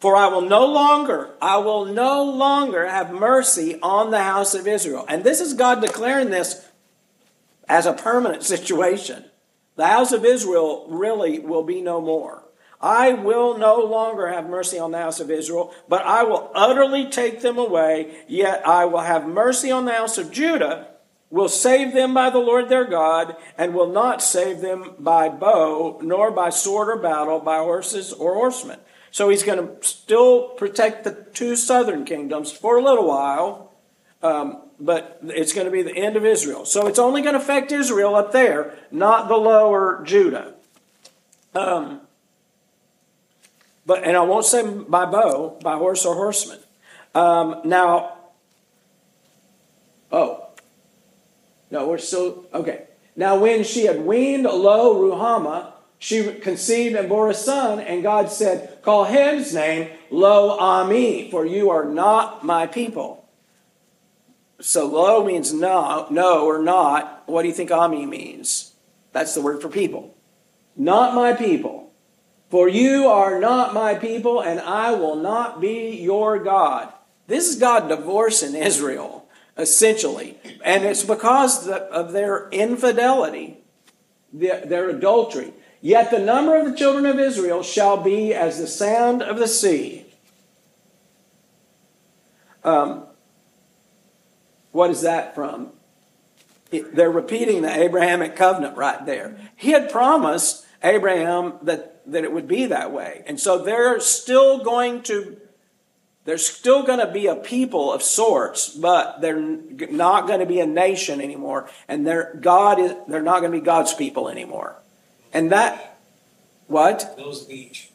For 0.00 0.16
I 0.16 0.28
will 0.28 0.40
no 0.40 0.64
longer, 0.64 1.28
I 1.42 1.58
will 1.58 1.84
no 1.84 2.24
longer 2.24 2.86
have 2.86 3.12
mercy 3.12 3.78
on 3.82 4.10
the 4.10 4.22
house 4.22 4.54
of 4.54 4.66
Israel. 4.66 5.04
And 5.06 5.22
this 5.22 5.42
is 5.42 5.52
God 5.52 5.82
declaring 5.82 6.30
this 6.30 6.66
as 7.68 7.84
a 7.84 7.92
permanent 7.92 8.42
situation. 8.54 9.24
The 9.76 9.88
house 9.88 10.12
of 10.12 10.24
Israel 10.24 10.86
really 10.88 11.40
will 11.40 11.62
be 11.62 11.82
no 11.82 12.00
more. 12.00 12.42
I 12.80 13.12
will 13.12 13.58
no 13.58 13.80
longer 13.80 14.28
have 14.28 14.48
mercy 14.48 14.78
on 14.78 14.92
the 14.92 14.98
house 14.98 15.18
of 15.18 15.30
Israel, 15.30 15.74
but 15.88 16.02
I 16.02 16.22
will 16.22 16.50
utterly 16.54 17.10
take 17.10 17.40
them 17.40 17.58
away. 17.58 18.22
Yet 18.28 18.66
I 18.66 18.84
will 18.84 19.00
have 19.00 19.26
mercy 19.26 19.70
on 19.70 19.84
the 19.84 19.92
house 19.92 20.16
of 20.16 20.30
Judah, 20.30 20.88
will 21.30 21.48
save 21.48 21.92
them 21.92 22.14
by 22.14 22.30
the 22.30 22.38
Lord 22.38 22.68
their 22.68 22.84
God, 22.84 23.36
and 23.56 23.74
will 23.74 23.90
not 23.90 24.22
save 24.22 24.60
them 24.60 24.94
by 24.98 25.28
bow, 25.28 25.98
nor 26.02 26.30
by 26.30 26.50
sword 26.50 26.88
or 26.88 26.96
battle, 26.96 27.40
by 27.40 27.58
horses 27.58 28.12
or 28.12 28.34
horsemen. 28.34 28.78
So 29.10 29.28
he's 29.28 29.42
going 29.42 29.58
to 29.58 29.84
still 29.86 30.50
protect 30.50 31.02
the 31.02 31.26
two 31.34 31.56
southern 31.56 32.04
kingdoms 32.04 32.52
for 32.52 32.76
a 32.76 32.82
little 32.82 33.08
while, 33.08 33.72
um, 34.22 34.62
but 34.78 35.18
it's 35.24 35.52
going 35.52 35.64
to 35.64 35.72
be 35.72 35.82
the 35.82 35.96
end 35.96 36.16
of 36.16 36.24
Israel. 36.24 36.64
So 36.64 36.86
it's 36.86 36.98
only 36.98 37.22
going 37.22 37.34
to 37.34 37.40
affect 37.40 37.72
Israel 37.72 38.14
up 38.14 38.30
there, 38.30 38.78
not 38.92 39.28
the 39.28 39.36
lower 39.36 40.02
Judah. 40.04 40.54
Um, 41.54 42.02
but 43.88 44.04
and 44.04 44.18
I 44.18 44.20
won't 44.20 44.44
say 44.44 44.62
by 44.70 45.06
bow, 45.06 45.56
by 45.62 45.76
horse 45.76 46.04
or 46.04 46.14
horseman. 46.14 46.58
Um, 47.14 47.62
now, 47.64 48.18
oh, 50.12 50.46
no, 51.70 51.88
we're 51.88 51.96
still 51.96 52.44
okay. 52.52 52.84
Now, 53.16 53.38
when 53.38 53.64
she 53.64 53.86
had 53.86 54.04
weaned 54.04 54.44
Lo 54.44 54.94
Ruhama, 54.94 55.72
she 55.98 56.34
conceived 56.34 56.96
and 56.96 57.08
bore 57.08 57.30
a 57.30 57.34
son, 57.34 57.80
and 57.80 58.02
God 58.02 58.30
said, 58.30 58.82
"Call 58.82 59.04
his 59.04 59.54
name 59.54 59.88
Lo 60.10 60.50
Ami, 60.58 61.30
for 61.30 61.46
you 61.46 61.70
are 61.70 61.86
not 61.86 62.44
my 62.44 62.66
people." 62.66 63.26
So 64.60 64.86
Lo 64.86 65.24
means 65.24 65.54
no, 65.54 66.06
no 66.10 66.44
or 66.44 66.58
not. 66.58 67.22
What 67.24 67.40
do 67.40 67.48
you 67.48 67.54
think 67.54 67.70
Ami 67.70 68.04
means? 68.04 68.74
That's 69.12 69.32
the 69.32 69.40
word 69.40 69.62
for 69.62 69.70
people. 69.70 70.14
Not 70.76 71.14
my 71.14 71.32
people. 71.32 71.87
For 72.50 72.68
you 72.68 73.08
are 73.08 73.38
not 73.38 73.74
my 73.74 73.94
people, 73.94 74.40
and 74.40 74.58
I 74.60 74.92
will 74.92 75.16
not 75.16 75.60
be 75.60 75.96
your 75.96 76.38
God. 76.38 76.92
This 77.26 77.48
is 77.48 77.56
God 77.56 77.88
divorcing 77.88 78.54
Israel, 78.54 79.28
essentially. 79.56 80.38
And 80.64 80.84
it's 80.84 81.04
because 81.04 81.68
of 81.68 82.12
their 82.12 82.48
infidelity, 82.50 83.58
their 84.32 84.88
adultery. 84.88 85.52
Yet 85.80 86.10
the 86.10 86.18
number 86.18 86.56
of 86.56 86.64
the 86.66 86.76
children 86.76 87.06
of 87.06 87.20
Israel 87.20 87.62
shall 87.62 87.98
be 87.98 88.32
as 88.34 88.58
the 88.58 88.66
sand 88.66 89.22
of 89.22 89.38
the 89.38 89.46
sea. 89.46 90.06
Um, 92.64 93.04
what 94.72 94.90
is 94.90 95.02
that 95.02 95.34
from? 95.34 95.72
They're 96.70 97.10
repeating 97.10 97.62
the 97.62 97.72
Abrahamic 97.72 98.36
covenant 98.36 98.76
right 98.76 99.04
there. 99.06 99.38
He 99.56 99.70
had 99.70 99.90
promised 99.90 100.66
Abraham 100.82 101.54
that, 101.62 101.97
that 102.12 102.24
it 102.24 102.32
would 102.32 102.48
be 102.48 102.66
that 102.66 102.92
way. 102.92 103.22
And 103.26 103.38
so 103.38 103.58
they're 103.58 104.00
still 104.00 104.64
going 104.64 105.02
to, 105.04 105.36
They're 106.28 106.36
still 106.36 106.82
going 106.82 106.98
to 106.98 107.10
be 107.10 107.26
a 107.26 107.34
people 107.36 107.90
of 107.90 108.02
sorts, 108.02 108.68
but 108.68 109.22
they're 109.22 109.40
not 109.40 110.26
going 110.26 110.40
to 110.40 110.46
be 110.46 110.60
a 110.60 110.66
nation 110.66 111.22
anymore, 111.22 111.70
and 111.88 112.06
they're 112.06 112.34
God 112.38 112.78
is 112.78 112.92
they're 113.08 113.22
not 113.22 113.40
going 113.40 113.50
to 113.50 113.58
be 113.58 113.64
God's 113.64 113.94
people 113.94 114.28
anymore. 114.28 114.76
And 115.32 115.50
that 115.52 115.98
what? 116.66 117.14
Close 117.16 117.46
the 117.46 117.54
beach. 117.54 117.90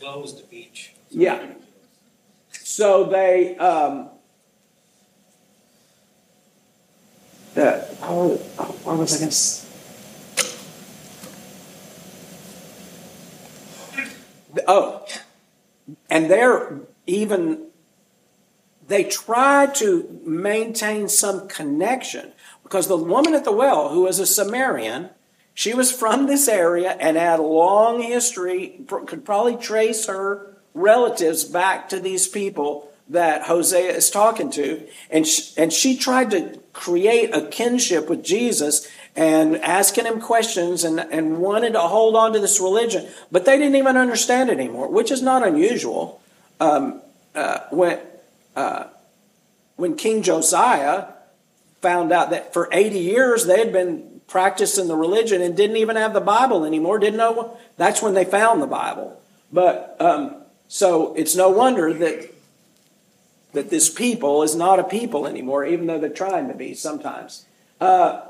Close 0.00 0.34
the 0.40 0.46
beach. 0.48 0.94
Yeah. 1.10 1.44
So 2.52 3.04
they 3.04 3.54
um, 3.58 4.08
uh, 7.54 7.82
oh, 8.00 8.36
what 8.84 8.96
was 8.96 9.14
I 9.14 9.18
going 9.18 9.30
to 9.30 9.65
Oh, 14.66 15.06
and 16.10 16.30
they're 16.30 16.80
even, 17.06 17.66
they 18.86 19.04
try 19.04 19.66
to 19.74 20.20
maintain 20.24 21.08
some 21.08 21.48
connection 21.48 22.32
because 22.62 22.88
the 22.88 22.96
woman 22.96 23.34
at 23.34 23.44
the 23.44 23.52
well, 23.52 23.90
who 23.90 24.02
was 24.02 24.18
a 24.18 24.26
Samaritan, 24.26 25.10
she 25.54 25.72
was 25.72 25.92
from 25.92 26.26
this 26.26 26.48
area 26.48 26.96
and 27.00 27.16
had 27.16 27.38
a 27.38 27.42
long 27.42 28.02
history, 28.02 28.80
could 28.88 29.24
probably 29.24 29.56
trace 29.56 30.06
her 30.06 30.56
relatives 30.74 31.44
back 31.44 31.88
to 31.88 32.00
these 32.00 32.28
people 32.28 32.90
that 33.08 33.42
Hosea 33.42 33.92
is 33.92 34.10
talking 34.10 34.50
to. 34.50 34.86
And 35.10 35.26
she, 35.26 35.52
and 35.56 35.72
she 35.72 35.96
tried 35.96 36.30
to 36.32 36.60
create 36.72 37.34
a 37.34 37.46
kinship 37.46 38.10
with 38.10 38.24
Jesus 38.24 38.90
and 39.16 39.56
asking 39.58 40.04
him 40.04 40.20
questions 40.20 40.84
and, 40.84 41.00
and 41.00 41.38
wanted 41.38 41.72
to 41.72 41.80
hold 41.80 42.14
on 42.14 42.34
to 42.34 42.38
this 42.38 42.60
religion, 42.60 43.06
but 43.32 43.46
they 43.46 43.56
didn't 43.56 43.76
even 43.76 43.96
understand 43.96 44.50
it 44.50 44.58
anymore, 44.58 44.88
which 44.88 45.10
is 45.10 45.22
not 45.22 45.46
unusual. 45.46 46.20
Um, 46.60 47.00
uh, 47.34 47.60
when, 47.70 47.98
uh, 48.54 48.84
when 49.76 49.96
King 49.96 50.22
Josiah 50.22 51.06
found 51.80 52.12
out 52.12 52.30
that 52.30 52.52
for 52.52 52.68
80 52.72 52.98
years 52.98 53.46
they 53.46 53.58
had 53.58 53.72
been 53.72 54.20
practicing 54.26 54.88
the 54.88 54.96
religion 54.96 55.40
and 55.40 55.56
didn't 55.56 55.76
even 55.76 55.96
have 55.96 56.12
the 56.12 56.20
Bible 56.20 56.64
anymore, 56.64 56.98
didn't 56.98 57.18
know, 57.18 57.56
that's 57.76 58.02
when 58.02 58.14
they 58.14 58.24
found 58.24 58.60
the 58.60 58.66
Bible. 58.66 59.20
But 59.52 59.96
um, 59.98 60.42
so 60.68 61.14
it's 61.14 61.36
no 61.36 61.48
wonder 61.48 61.92
that 61.92 62.30
that 63.52 63.70
this 63.70 63.88
people 63.88 64.42
is 64.42 64.54
not 64.54 64.78
a 64.78 64.84
people 64.84 65.26
anymore, 65.26 65.64
even 65.64 65.86
though 65.86 65.98
they're 65.98 66.10
trying 66.10 66.48
to 66.48 66.54
be 66.54 66.74
sometimes. 66.74 67.46
Uh, 67.80 68.20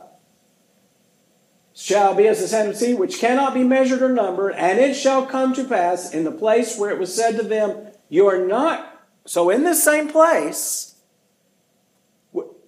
shall 1.76 2.14
be 2.14 2.26
as 2.26 2.40
the 2.40 2.49
sand 2.49 2.68
of 2.68 2.75
the 2.75 2.80
sea, 2.80 2.95
which 2.95 3.18
cannot 3.18 3.52
be 3.52 3.62
measured 3.62 4.00
or 4.00 4.09
numbered, 4.09 4.54
and 4.54 4.78
it 4.78 4.95
shall 4.95 5.26
come 5.26 5.52
to 5.52 5.62
pass 5.62 6.12
in 6.12 6.25
the 6.25 6.33
place 6.33 6.78
where 6.78 6.90
it 6.90 6.99
was 6.99 7.14
said 7.14 7.37
to 7.37 7.42
them, 7.42 7.88
You 8.09 8.26
are 8.26 8.45
not. 8.45 9.04
So, 9.26 9.50
in 9.50 9.62
this 9.62 9.85
same 9.85 10.09
place, 10.09 10.95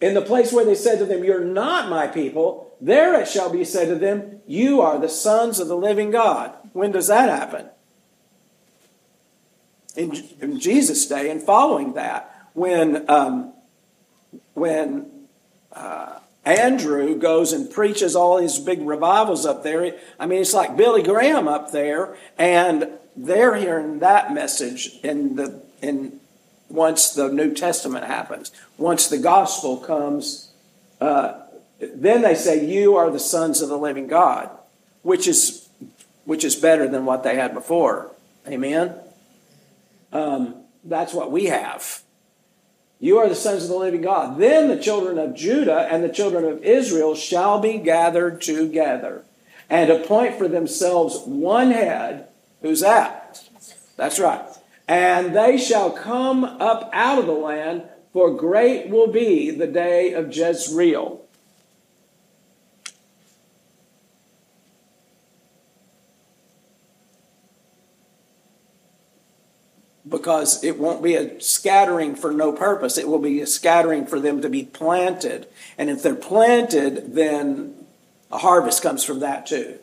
in 0.00 0.12
the 0.12 0.22
place 0.22 0.52
where 0.52 0.64
they 0.64 0.74
said 0.74 0.98
to 0.98 1.06
them, 1.06 1.24
You're 1.24 1.44
not 1.44 1.88
my 1.88 2.06
people, 2.06 2.76
there 2.82 3.18
it 3.18 3.28
shall 3.28 3.50
be 3.50 3.64
said 3.64 3.88
to 3.88 3.94
them, 3.94 4.40
You 4.46 4.82
are 4.82 4.98
the 4.98 5.08
sons 5.08 5.58
of 5.58 5.68
the 5.68 5.76
living 5.76 6.10
God. 6.10 6.52
When 6.74 6.92
does 6.92 7.06
that 7.06 7.30
happen? 7.30 7.70
In, 9.96 10.12
in 10.40 10.60
Jesus' 10.60 11.06
day 11.06 11.30
and 11.30 11.42
following 11.42 11.94
that, 11.94 12.50
when, 12.52 13.08
um, 13.10 13.54
when 14.52 15.10
uh, 15.72 16.18
Andrew 16.48 17.14
goes 17.18 17.52
and 17.52 17.70
preaches 17.70 18.16
all 18.16 18.40
these 18.40 18.58
big 18.58 18.80
revivals 18.80 19.44
up 19.44 19.62
there. 19.62 19.94
I 20.18 20.24
mean, 20.24 20.40
it's 20.40 20.54
like 20.54 20.78
Billy 20.78 21.02
Graham 21.02 21.46
up 21.46 21.72
there, 21.72 22.16
and 22.38 22.88
they're 23.14 23.56
hearing 23.56 23.98
that 23.98 24.32
message 24.32 24.98
in 25.02 25.36
the 25.36 25.62
in 25.82 26.20
once 26.70 27.10
the 27.10 27.28
New 27.28 27.52
Testament 27.52 28.06
happens, 28.06 28.50
once 28.78 29.08
the 29.08 29.18
gospel 29.18 29.76
comes. 29.76 30.50
Uh, 31.02 31.34
then 31.80 32.22
they 32.22 32.34
say, 32.34 32.64
"You 32.64 32.96
are 32.96 33.10
the 33.10 33.20
sons 33.20 33.60
of 33.60 33.68
the 33.68 33.78
living 33.78 34.06
God," 34.06 34.48
which 35.02 35.28
is 35.28 35.68
which 36.24 36.44
is 36.44 36.56
better 36.56 36.88
than 36.88 37.04
what 37.04 37.24
they 37.24 37.36
had 37.36 37.52
before. 37.52 38.10
Amen. 38.46 38.94
Um, 40.14 40.54
that's 40.82 41.12
what 41.12 41.30
we 41.30 41.46
have. 41.46 42.02
You 43.00 43.18
are 43.18 43.28
the 43.28 43.34
sons 43.34 43.64
of 43.64 43.68
the 43.68 43.76
living 43.76 44.02
God. 44.02 44.38
Then 44.38 44.68
the 44.68 44.82
children 44.82 45.18
of 45.18 45.34
Judah 45.34 45.88
and 45.90 46.02
the 46.02 46.08
children 46.08 46.44
of 46.44 46.64
Israel 46.64 47.14
shall 47.14 47.60
be 47.60 47.78
gathered 47.78 48.40
together 48.40 49.24
and 49.70 49.90
appoint 49.90 50.36
for 50.36 50.48
themselves 50.48 51.22
one 51.24 51.70
head. 51.70 52.28
Who's 52.62 52.80
that? 52.80 53.48
That's 53.96 54.18
right. 54.18 54.44
And 54.88 55.36
they 55.36 55.58
shall 55.58 55.90
come 55.90 56.44
up 56.44 56.90
out 56.92 57.18
of 57.18 57.26
the 57.26 57.32
land, 57.32 57.84
for 58.12 58.34
great 58.34 58.88
will 58.88 59.06
be 59.06 59.50
the 59.50 59.66
day 59.66 60.12
of 60.12 60.34
Jezreel. 60.34 61.20
Because 70.08 70.62
it 70.64 70.78
won't 70.78 71.02
be 71.02 71.16
a 71.16 71.40
scattering 71.40 72.14
for 72.14 72.32
no 72.32 72.52
purpose. 72.52 72.96
It 72.96 73.08
will 73.08 73.18
be 73.18 73.40
a 73.40 73.46
scattering 73.46 74.06
for 74.06 74.18
them 74.18 74.40
to 74.40 74.48
be 74.48 74.64
planted. 74.64 75.48
And 75.76 75.90
if 75.90 76.02
they're 76.02 76.14
planted, 76.14 77.14
then 77.14 77.74
a 78.30 78.38
harvest 78.38 78.82
comes 78.82 79.04
from 79.04 79.20
that 79.20 79.46
too. 79.46 79.78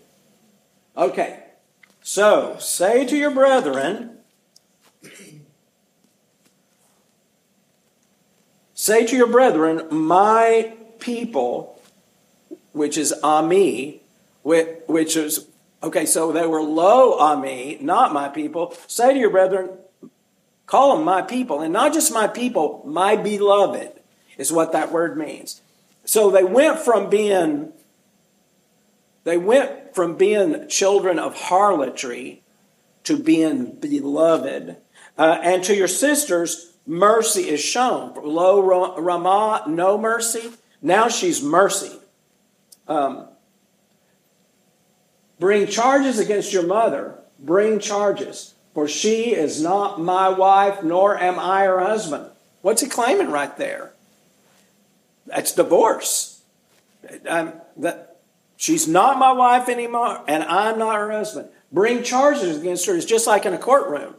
Okay, 0.97 1.43
so 2.01 2.57
say 2.59 3.05
to 3.05 3.17
your 3.17 3.31
brethren, 3.31 4.17
say 8.73 9.05
to 9.05 9.15
your 9.15 9.27
brethren, 9.27 9.87
my 9.91 10.73
people, 10.99 11.81
which 12.71 12.97
is 12.97 13.13
Ami, 13.21 14.01
which 14.43 15.17
is, 15.17 15.47
okay, 15.83 16.05
so 16.05 16.31
they 16.31 16.47
were 16.47 16.61
Lo 16.61 17.19
Ami, 17.19 17.77
not 17.81 18.13
my 18.13 18.29
people. 18.29 18.73
Say 18.87 19.13
to 19.13 19.19
your 19.19 19.31
brethren, 19.31 19.69
Call 20.65 20.95
them 20.95 21.05
my 21.05 21.21
people, 21.21 21.61
and 21.61 21.71
not 21.71 21.93
just 21.93 22.13
my 22.13 22.27
people, 22.27 22.81
my 22.85 23.15
beloved 23.15 23.91
is 24.37 24.51
what 24.51 24.71
that 24.71 24.91
word 24.91 25.17
means. 25.17 25.61
So 26.05 26.31
they 26.31 26.43
went 26.43 26.79
from 26.79 27.09
being 27.09 27.71
they 29.25 29.37
went 29.37 29.95
from 29.95 30.17
being 30.17 30.67
children 30.69 31.17
of 31.17 31.35
harlotry 31.35 32.43
to 33.05 33.17
being 33.17 33.71
beloved. 33.71 34.77
Uh, 35.17 35.39
and 35.41 35.63
to 35.63 35.75
your 35.75 35.87
sisters, 35.87 36.73
mercy 36.85 37.49
is 37.49 37.59
shown. 37.59 38.13
Lo 38.23 38.61
Ramah, 38.61 39.63
no 39.67 39.97
mercy. 39.97 40.51
Now 40.81 41.07
she's 41.07 41.41
mercy. 41.41 41.97
Um, 42.87 43.27
bring 45.39 45.67
charges 45.67 46.19
against 46.19 46.53
your 46.53 46.67
mother. 46.67 47.19
Bring 47.39 47.79
charges. 47.79 48.54
For 48.75 48.89
she 48.89 49.33
is 49.33 49.63
not 49.63 50.01
my 50.01 50.27
wife, 50.27 50.83
nor 50.83 51.17
am 51.17 51.39
I 51.39 51.63
her 51.63 51.79
husband. 51.79 52.29
What's 52.61 52.81
he 52.81 52.89
claiming 52.89 53.31
right 53.31 53.55
there? 53.57 53.93
That's 55.25 55.53
divorce. 55.53 56.41
Um, 57.25 57.53
that 57.77 58.17
she's 58.57 58.85
not 58.85 59.17
my 59.17 59.31
wife 59.31 59.69
anymore, 59.69 60.21
and 60.27 60.43
I'm 60.43 60.77
not 60.77 60.95
her 60.95 61.09
husband. 61.09 61.47
Bring 61.71 62.03
charges 62.03 62.57
against 62.57 62.85
her. 62.87 62.95
It's 62.95 63.05
just 63.05 63.27
like 63.27 63.45
in 63.45 63.53
a 63.53 63.57
courtroom. 63.57 64.15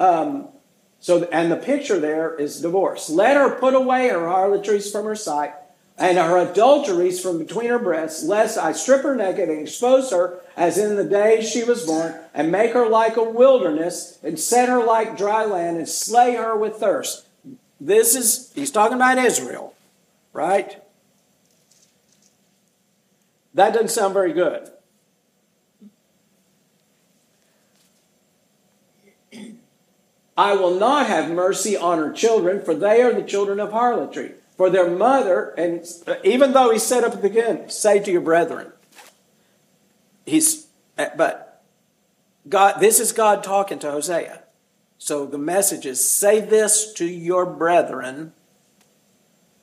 Um, 0.00 0.48
so, 1.00 1.24
and 1.24 1.52
the 1.52 1.56
picture 1.56 2.00
there 2.00 2.34
is 2.34 2.62
divorce. 2.62 3.10
Let 3.10 3.36
her 3.36 3.54
put 3.56 3.74
away 3.74 4.08
her 4.08 4.26
harlotries 4.26 4.90
from 4.90 5.04
her 5.04 5.16
sight 5.16 5.52
and 6.02 6.18
her 6.18 6.36
adulteries 6.36 7.22
from 7.22 7.38
between 7.38 7.70
her 7.70 7.78
breasts, 7.78 8.24
lest 8.24 8.58
I 8.58 8.72
strip 8.72 9.02
her 9.02 9.14
naked 9.14 9.48
and 9.48 9.60
expose 9.60 10.10
her 10.10 10.40
as 10.56 10.76
in 10.76 10.96
the 10.96 11.04
day 11.04 11.40
she 11.40 11.62
was 11.62 11.86
born, 11.86 12.16
and 12.34 12.50
make 12.50 12.72
her 12.72 12.88
like 12.88 13.16
a 13.16 13.22
wilderness, 13.22 14.18
and 14.20 14.38
set 14.38 14.68
her 14.68 14.84
like 14.84 15.16
dry 15.16 15.44
land, 15.44 15.76
and 15.76 15.88
slay 15.88 16.34
her 16.34 16.56
with 16.56 16.74
thirst. 16.74 17.24
This 17.80 18.16
is, 18.16 18.52
he's 18.52 18.72
talking 18.72 18.96
about 18.96 19.16
Israel, 19.16 19.74
right? 20.32 20.82
That 23.54 23.72
doesn't 23.72 23.90
sound 23.90 24.12
very 24.12 24.32
good. 24.32 24.70
I 30.36 30.54
will 30.54 30.74
not 30.74 31.06
have 31.06 31.30
mercy 31.30 31.76
on 31.76 31.98
her 31.98 32.12
children, 32.12 32.60
for 32.60 32.74
they 32.74 33.02
are 33.02 33.12
the 33.12 33.22
children 33.22 33.60
of 33.60 33.70
harlotry 33.70 34.32
for 34.56 34.70
their 34.70 34.90
mother, 34.90 35.54
and 35.56 35.84
even 36.24 36.52
though 36.52 36.70
he 36.72 36.78
said 36.78 37.04
up 37.04 37.22
again, 37.24 37.68
say 37.68 37.98
to 37.98 38.10
your 38.10 38.20
brethren, 38.20 38.72
he's, 40.26 40.66
but 40.96 41.62
God, 42.48 42.80
this 42.80 43.00
is 43.00 43.12
God 43.12 43.42
talking 43.42 43.78
to 43.80 43.90
Hosea. 43.90 44.42
So 44.98 45.26
the 45.26 45.38
message 45.38 45.86
is 45.86 46.08
say 46.08 46.40
this 46.40 46.92
to 46.94 47.04
your 47.04 47.46
brethren, 47.46 48.32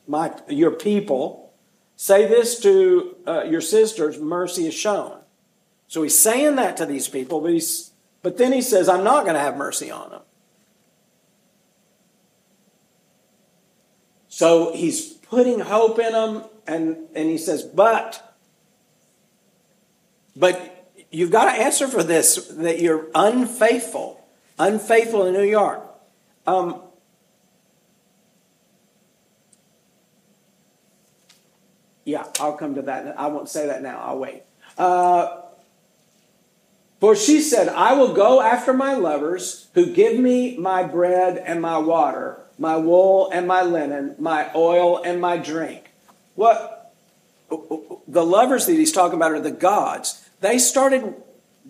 my, 0.08 0.34
your 0.48 0.72
people. 0.72 1.54
Say 1.96 2.28
this 2.28 2.62
to 2.62 3.16
uh, 3.28 3.44
your 3.44 3.60
sisters, 3.60 4.18
mercy 4.18 4.68
is 4.68 4.74
shown. 4.74 5.20
So 5.90 6.02
he's 6.04 6.18
saying 6.18 6.56
that 6.56 6.78
to 6.78 6.86
these 6.86 7.10
people, 7.10 7.42
but, 7.42 7.52
he's, 7.52 7.92
but 8.22 8.38
then 8.38 8.54
he 8.54 8.62
says, 8.62 8.88
I'm 8.88 9.04
not 9.04 9.24
going 9.24 9.36
to 9.36 9.42
have 9.42 9.58
mercy 9.58 9.92
on 9.92 10.12
them. 10.12 10.22
So 14.40 14.72
he's 14.74 15.16
putting 15.16 15.60
hope 15.60 16.00
in 16.00 16.14
them, 16.14 16.46
and, 16.66 16.96
and 17.14 17.30
he 17.30 17.38
says, 17.38 17.62
but, 17.62 18.38
but 20.34 20.94
you've 21.12 21.30
got 21.30 21.54
to 21.54 21.62
answer 21.62 21.90
for 21.90 22.04
this 22.04 22.48
that 22.48 22.80
you're 22.80 23.08
unfaithful, 23.14 24.26
unfaithful 24.58 25.26
in 25.26 25.34
New 25.34 25.44
York. 25.44 25.84
Um, 26.48 26.82
yeah, 32.06 32.24
I'll 32.40 32.56
come 32.56 32.76
to 32.76 32.82
that. 32.84 33.20
I 33.20 33.28
won't 33.28 33.50
say 33.50 33.68
that 33.68 33.82
now. 33.82 34.00
I'll 34.00 34.20
wait. 34.20 34.44
Uh, 34.78 35.42
for 37.02 37.14
she 37.14 37.42
said, 37.42 37.68
I 37.68 37.92
will 37.92 38.14
go 38.14 38.40
after 38.40 38.72
my 38.72 38.94
lovers 38.94 39.68
who 39.74 39.88
give 39.88 40.18
me 40.18 40.56
my 40.56 40.84
bread 40.84 41.38
and 41.38 41.62
my 41.62 41.78
water, 41.78 42.46
my 42.60 42.76
wool 42.76 43.30
and 43.32 43.48
my 43.48 43.64
linen, 43.64 44.16
my 44.20 44.52
oil 44.54 45.02
and 45.02 45.20
my 45.20 45.38
drink. 45.38 45.92
What 46.36 46.94
the 47.50 48.26
lovers 48.26 48.66
that 48.68 48.74
he's 48.74 48.92
talking 48.92 49.16
about 49.16 49.32
are 49.32 49.40
the 49.40 49.52
gods. 49.52 50.30
They 50.42 50.60
started 50.60 51.16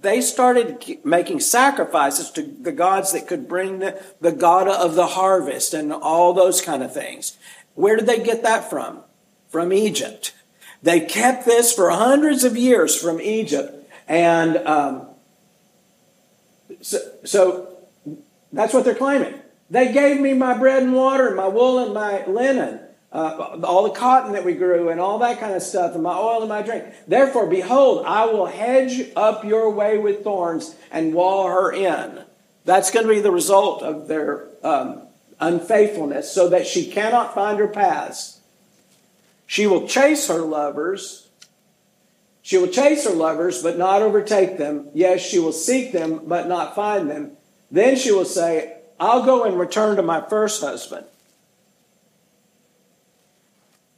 they 0.01 0.21
started 0.21 0.99
making 1.03 1.41
sacrifices 1.41 2.31
to 2.31 2.41
the 2.41 2.71
gods 2.71 3.11
that 3.11 3.27
could 3.27 3.49
bring 3.49 3.79
the, 3.79 4.01
the 4.21 4.31
god 4.31 4.67
of 4.67 4.95
the 4.95 5.07
harvest 5.07 5.73
and 5.73 5.91
all 5.91 6.33
those 6.33 6.61
kind 6.61 6.81
of 6.83 6.93
things. 6.93 7.37
Where 7.75 7.97
did 7.97 8.05
they 8.05 8.23
get 8.23 8.43
that 8.43 8.69
from? 8.69 9.01
From 9.49 9.73
Egypt. 9.73 10.33
They 10.81 11.01
kept 11.01 11.45
this 11.45 11.73
for 11.73 11.89
hundreds 11.89 12.43
of 12.45 12.55
years 12.55 12.95
from 12.95 13.19
Egypt. 13.19 13.89
And 14.07 14.57
um, 14.57 15.07
so, 16.81 16.99
so 17.25 17.77
that's 18.53 18.73
what 18.73 18.85
they're 18.85 18.95
claiming. 18.95 19.38
They 19.69 19.91
gave 19.91 20.19
me 20.19 20.33
my 20.33 20.57
bread 20.57 20.83
and 20.83 20.93
water 20.93 21.27
and 21.27 21.35
my 21.35 21.47
wool 21.47 21.79
and 21.79 21.93
my 21.93 22.25
linen, 22.25 22.79
uh, 23.11 23.59
all 23.63 23.83
the 23.83 23.97
cotton 23.97 24.33
that 24.33 24.45
we 24.45 24.53
grew 24.53 24.89
and 24.89 24.99
all 24.99 25.19
that 25.19 25.39
kind 25.39 25.53
of 25.53 25.61
stuff, 25.61 25.93
and 25.93 26.03
my 26.03 26.15
oil 26.15 26.41
and 26.41 26.49
my 26.49 26.61
drink. 26.61 26.85
Therefore, 27.07 27.47
behold, 27.47 28.05
I 28.05 28.25
will 28.25 28.47
hedge 28.47 29.11
up 29.15 29.45
your 29.45 29.69
way 29.69 29.97
with 29.97 30.23
thorns 30.23 30.75
and 30.91 31.13
wall 31.13 31.47
her 31.47 31.71
in. 31.71 32.23
That's 32.65 32.91
going 32.91 33.07
to 33.07 33.13
be 33.13 33.21
the 33.21 33.31
result 33.31 33.83
of 33.83 34.07
their 34.07 34.47
um, 34.63 35.03
unfaithfulness, 35.39 36.31
so 36.31 36.49
that 36.49 36.67
she 36.67 36.89
cannot 36.89 37.35
find 37.35 37.59
her 37.59 37.67
paths. 37.67 38.39
She 39.45 39.65
will 39.65 39.87
chase 39.87 40.27
her 40.27 40.41
lovers 40.41 41.29
she 42.49 42.57
will 42.57 42.67
chase 42.67 43.05
her 43.05 43.13
lovers, 43.13 43.61
but 43.61 43.77
not 43.77 44.01
overtake 44.01 44.57
them. 44.57 44.89
Yes, 44.95 45.21
she 45.21 45.37
will 45.37 45.51
seek 45.51 45.91
them, 45.91 46.21
but 46.25 46.47
not 46.47 46.73
find 46.73 47.07
them. 47.07 47.33
Then 47.69 47.95
she 47.95 48.11
will 48.11 48.25
say, 48.25 48.78
I'll 48.99 49.23
go 49.23 49.45
and 49.45 49.57
return 49.57 49.95
to 49.95 50.03
my 50.03 50.21
first 50.21 50.61
husband. 50.61 51.05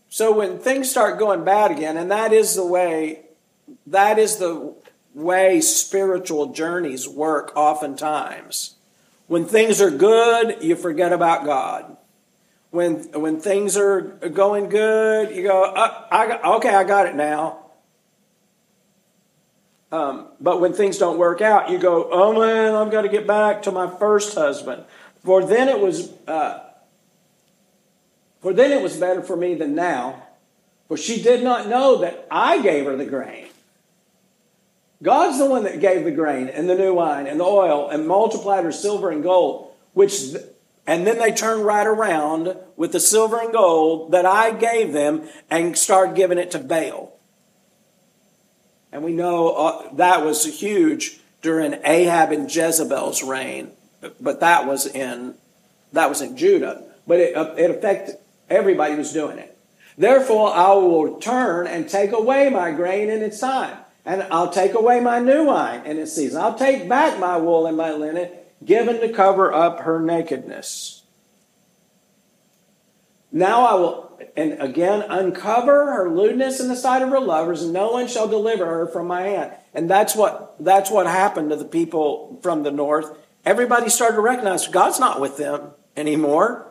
So 0.10 0.32
when 0.32 0.60
things 0.60 0.90
start 0.92 1.18
going 1.18 1.46
bad 1.46 1.72
again, 1.72 1.98
and 1.98 2.12
that 2.12 2.34
is 2.34 2.56
the 2.56 2.66
way, 2.66 3.22
that 3.88 4.20
is 4.20 4.38
the 4.38 4.76
way 5.14 5.62
spiritual 5.62 6.54
journeys 6.54 7.08
work 7.08 7.56
oftentimes. 7.56 8.76
When 9.28 9.46
things 9.46 9.82
are 9.82 9.90
good, 9.90 10.58
you 10.62 10.76
forget 10.76 11.14
about 11.14 11.46
God. 11.46 11.96
When, 12.72 13.04
when 13.14 13.40
things 13.40 13.78
are 13.78 14.02
going 14.02 14.70
good, 14.70 15.34
you 15.34 15.44
go, 15.44 15.64
uh, 15.64 16.06
I, 16.12 16.56
okay, 16.58 16.76
I 16.76 16.84
got 16.84 17.08
it 17.08 17.16
now. 17.16 17.61
Um, 19.92 20.28
but 20.40 20.62
when 20.62 20.74
things 20.74 20.98
don't 20.98 21.18
work 21.18 21.42
out, 21.42 21.70
you 21.70 21.78
go, 21.78 22.08
oh 22.12 22.40
man, 22.40 22.76
I've 22.76 22.92
got 22.92 23.02
to 23.02 23.10
get 23.10 23.28
back 23.28 23.64
to 23.64 23.72
my 23.72 23.90
first 23.98 24.36
husband. 24.36 24.86
For 25.24 25.46
then 25.46 25.68
it 25.68 25.80
was, 25.80 26.12
uh, 26.28 26.60
for 28.42 28.54
then 28.54 28.72
it 28.72 28.82
was 28.82 28.96
better 28.98 29.22
for 29.22 29.36
me 29.36 29.56
than 29.56 29.76
now. 29.76 30.24
For 30.88 30.98
she 30.98 31.22
did 31.22 31.44
not 31.44 31.68
know 31.68 31.98
that 31.98 32.28
I 32.32 32.62
gave 32.62 32.86
her 32.86 32.96
the 32.96 33.06
grain. 33.06 33.48
God's 35.04 35.40
the 35.40 35.46
one 35.46 35.64
that 35.64 35.80
gave 35.80 36.04
the 36.04 36.12
grain 36.12 36.48
and 36.48 36.70
the 36.70 36.76
new 36.76 36.94
wine 36.94 37.28
and 37.28 37.40
the 37.40 37.46
oil 37.46 37.90
and 37.90 38.08
multiplied 38.08 38.64
her 38.64 38.72
silver 38.72 39.10
and 39.10 39.24
gold, 39.24 39.74
which, 39.94 40.22
and 40.86 41.08
then 41.08 41.18
they 41.18 41.32
turned 41.32 41.66
right 41.66 41.88
around 41.88 42.56
with 42.76 42.92
the 42.92 43.00
silver 43.00 43.40
and 43.40 43.52
gold 43.52 44.12
that 44.12 44.26
I 44.26 44.52
gave 44.52 44.94
them 44.94 45.28
and 45.50 45.78
started 45.78 46.16
giving 46.16 46.38
it 46.38 46.52
to 46.52 46.60
Baal. 46.60 47.18
And 48.92 49.04
we 49.04 49.14
know 49.14 49.52
uh, 49.52 49.94
that 49.94 50.26
was 50.26 50.46
huge 50.60 51.20
during 51.42 51.80
Ahab 51.86 52.32
and 52.32 52.54
Jezebel's 52.54 53.24
reign, 53.24 53.72
but 54.20 54.42
that 54.42 54.68
was 54.68 54.86
in 54.86 55.36
that 55.94 56.10
was 56.10 56.22
in 56.22 56.38
Judah. 56.38 56.84
But 57.08 57.20
it, 57.20 57.36
uh, 57.36 57.54
it 57.58 57.72
affected 57.72 58.18
everybody 58.50 58.96
was 58.96 59.14
doing 59.14 59.38
it. 59.38 59.58
Therefore, 59.98 60.54
I 60.54 60.74
will 60.74 61.20
turn 61.20 61.68
and 61.68 61.90
take 61.90 62.12
away 62.12 62.50
my 62.50 62.72
grain 62.72 63.10
in 63.10 63.22
its 63.22 63.40
time, 63.40 63.78
and 64.06 64.24
I'll 64.32 64.50
take 64.52 64.74
away 64.74 65.00
my 65.00 65.20
new 65.20 65.46
wine 65.46 65.86
in 65.86 65.98
its 65.98 66.14
season. 66.14 66.42
I'll 66.42 66.58
take 66.58 66.88
back 66.88 67.20
my 67.20 67.38
wool 67.38 67.68
and 67.68 67.78
my 67.78 67.92
linen, 67.92 68.30
given 68.64 69.00
to 69.02 69.10
cover 69.10 69.54
up 69.54 69.82
her 69.82 70.00
nakedness. 70.00 71.04
Now 73.32 73.66
I 73.66 73.74
will 73.76 74.11
and 74.36 74.62
again 74.62 75.04
uncover 75.10 75.94
her 75.94 76.10
lewdness 76.10 76.60
in 76.60 76.68
the 76.68 76.76
sight 76.76 77.02
of 77.02 77.10
her 77.10 77.20
lovers, 77.20 77.64
and 77.64 77.74
no 77.74 77.92
one 77.92 78.08
shall 78.08 78.28
deliver 78.28 78.66
her 78.66 78.88
from 78.88 79.08
my 79.08 79.22
hand. 79.22 79.54
And 79.74 79.90
that's 79.90 80.16
what 80.16 80.56
that's 80.60 80.92
what 80.92 81.08
happened 81.08 81.50
to 81.50 81.56
the 81.56 81.66
people 81.66 82.40
from 82.42 82.64
the 82.64 82.72
north. 82.72 83.18
Everybody 83.46 83.90
started 83.90 84.16
to 84.16 84.22
recognize 84.22 84.68
God's 84.68 85.00
not 85.00 85.20
with 85.20 85.38
them 85.38 85.72
anymore. 85.98 86.68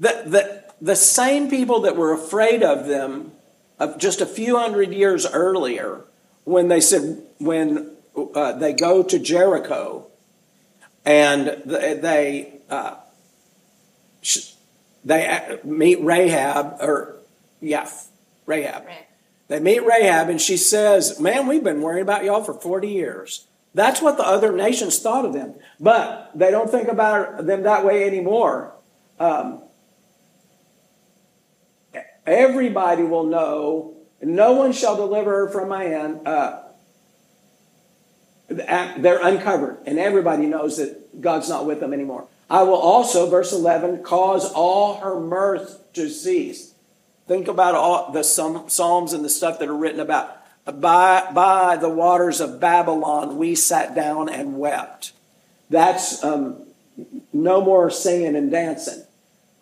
The, 0.00 0.22
the, 0.26 0.64
the 0.80 0.96
same 0.96 1.48
people 1.48 1.82
that 1.82 1.96
were 1.96 2.12
afraid 2.12 2.62
of 2.64 2.86
them 2.86 3.32
of 3.78 3.98
just 3.98 4.20
a 4.20 4.26
few 4.26 4.58
hundred 4.58 4.92
years 4.92 5.26
earlier, 5.26 6.00
when 6.44 6.68
they 6.68 6.80
said 6.80 7.22
when 7.38 7.92
uh, 8.34 8.52
they 8.52 8.72
go 8.72 9.02
to 9.02 9.18
Jericho 9.18 10.06
and 11.04 11.62
they 11.66 12.60
uh, 12.68 12.96
they 15.04 15.58
meet 15.64 16.00
Rahab, 16.00 16.76
or 16.80 17.16
yeah, 17.60 17.90
Rahab. 18.46 18.84
They 19.48 19.60
meet 19.60 19.84
Rahab, 19.84 20.28
and 20.28 20.40
she 20.40 20.56
says, 20.56 21.18
Man, 21.20 21.46
we've 21.46 21.64
been 21.64 21.82
worrying 21.82 22.02
about 22.02 22.24
y'all 22.24 22.44
for 22.44 22.54
40 22.54 22.88
years. 22.88 23.46
That's 23.74 24.02
what 24.02 24.16
the 24.16 24.26
other 24.26 24.52
nations 24.52 24.98
thought 24.98 25.24
of 25.24 25.32
them. 25.32 25.54
But 25.80 26.30
they 26.34 26.50
don't 26.50 26.70
think 26.70 26.88
about 26.88 27.46
them 27.46 27.62
that 27.62 27.84
way 27.84 28.06
anymore. 28.06 28.74
Um, 29.18 29.62
everybody 32.26 33.02
will 33.02 33.24
know, 33.24 33.94
no 34.20 34.52
one 34.52 34.72
shall 34.72 34.96
deliver 34.96 35.30
her 35.30 35.48
from 35.48 35.68
my 35.68 35.84
hand. 35.84 36.26
Uh, 36.26 36.62
they're 38.48 39.24
uncovered, 39.26 39.78
and 39.86 39.98
everybody 39.98 40.46
knows 40.46 40.76
that 40.76 41.20
God's 41.20 41.48
not 41.48 41.66
with 41.66 41.80
them 41.80 41.92
anymore. 41.92 42.26
I 42.52 42.64
will 42.64 42.74
also, 42.74 43.30
verse 43.30 43.50
11, 43.50 44.02
cause 44.02 44.52
all 44.52 44.96
her 44.98 45.18
mirth 45.18 45.80
to 45.94 46.10
cease. 46.10 46.74
Think 47.26 47.48
about 47.48 47.74
all 47.74 48.12
the 48.12 48.22
Psalms 48.22 49.14
and 49.14 49.24
the 49.24 49.30
stuff 49.30 49.58
that 49.58 49.70
are 49.70 49.74
written 49.74 50.00
about. 50.00 50.36
By, 50.66 51.30
by 51.32 51.76
the 51.76 51.88
waters 51.88 52.42
of 52.42 52.60
Babylon, 52.60 53.38
we 53.38 53.54
sat 53.54 53.94
down 53.94 54.28
and 54.28 54.58
wept. 54.58 55.12
That's 55.70 56.22
um, 56.22 56.66
no 57.32 57.62
more 57.62 57.88
singing 57.88 58.36
and 58.36 58.50
dancing. 58.50 59.02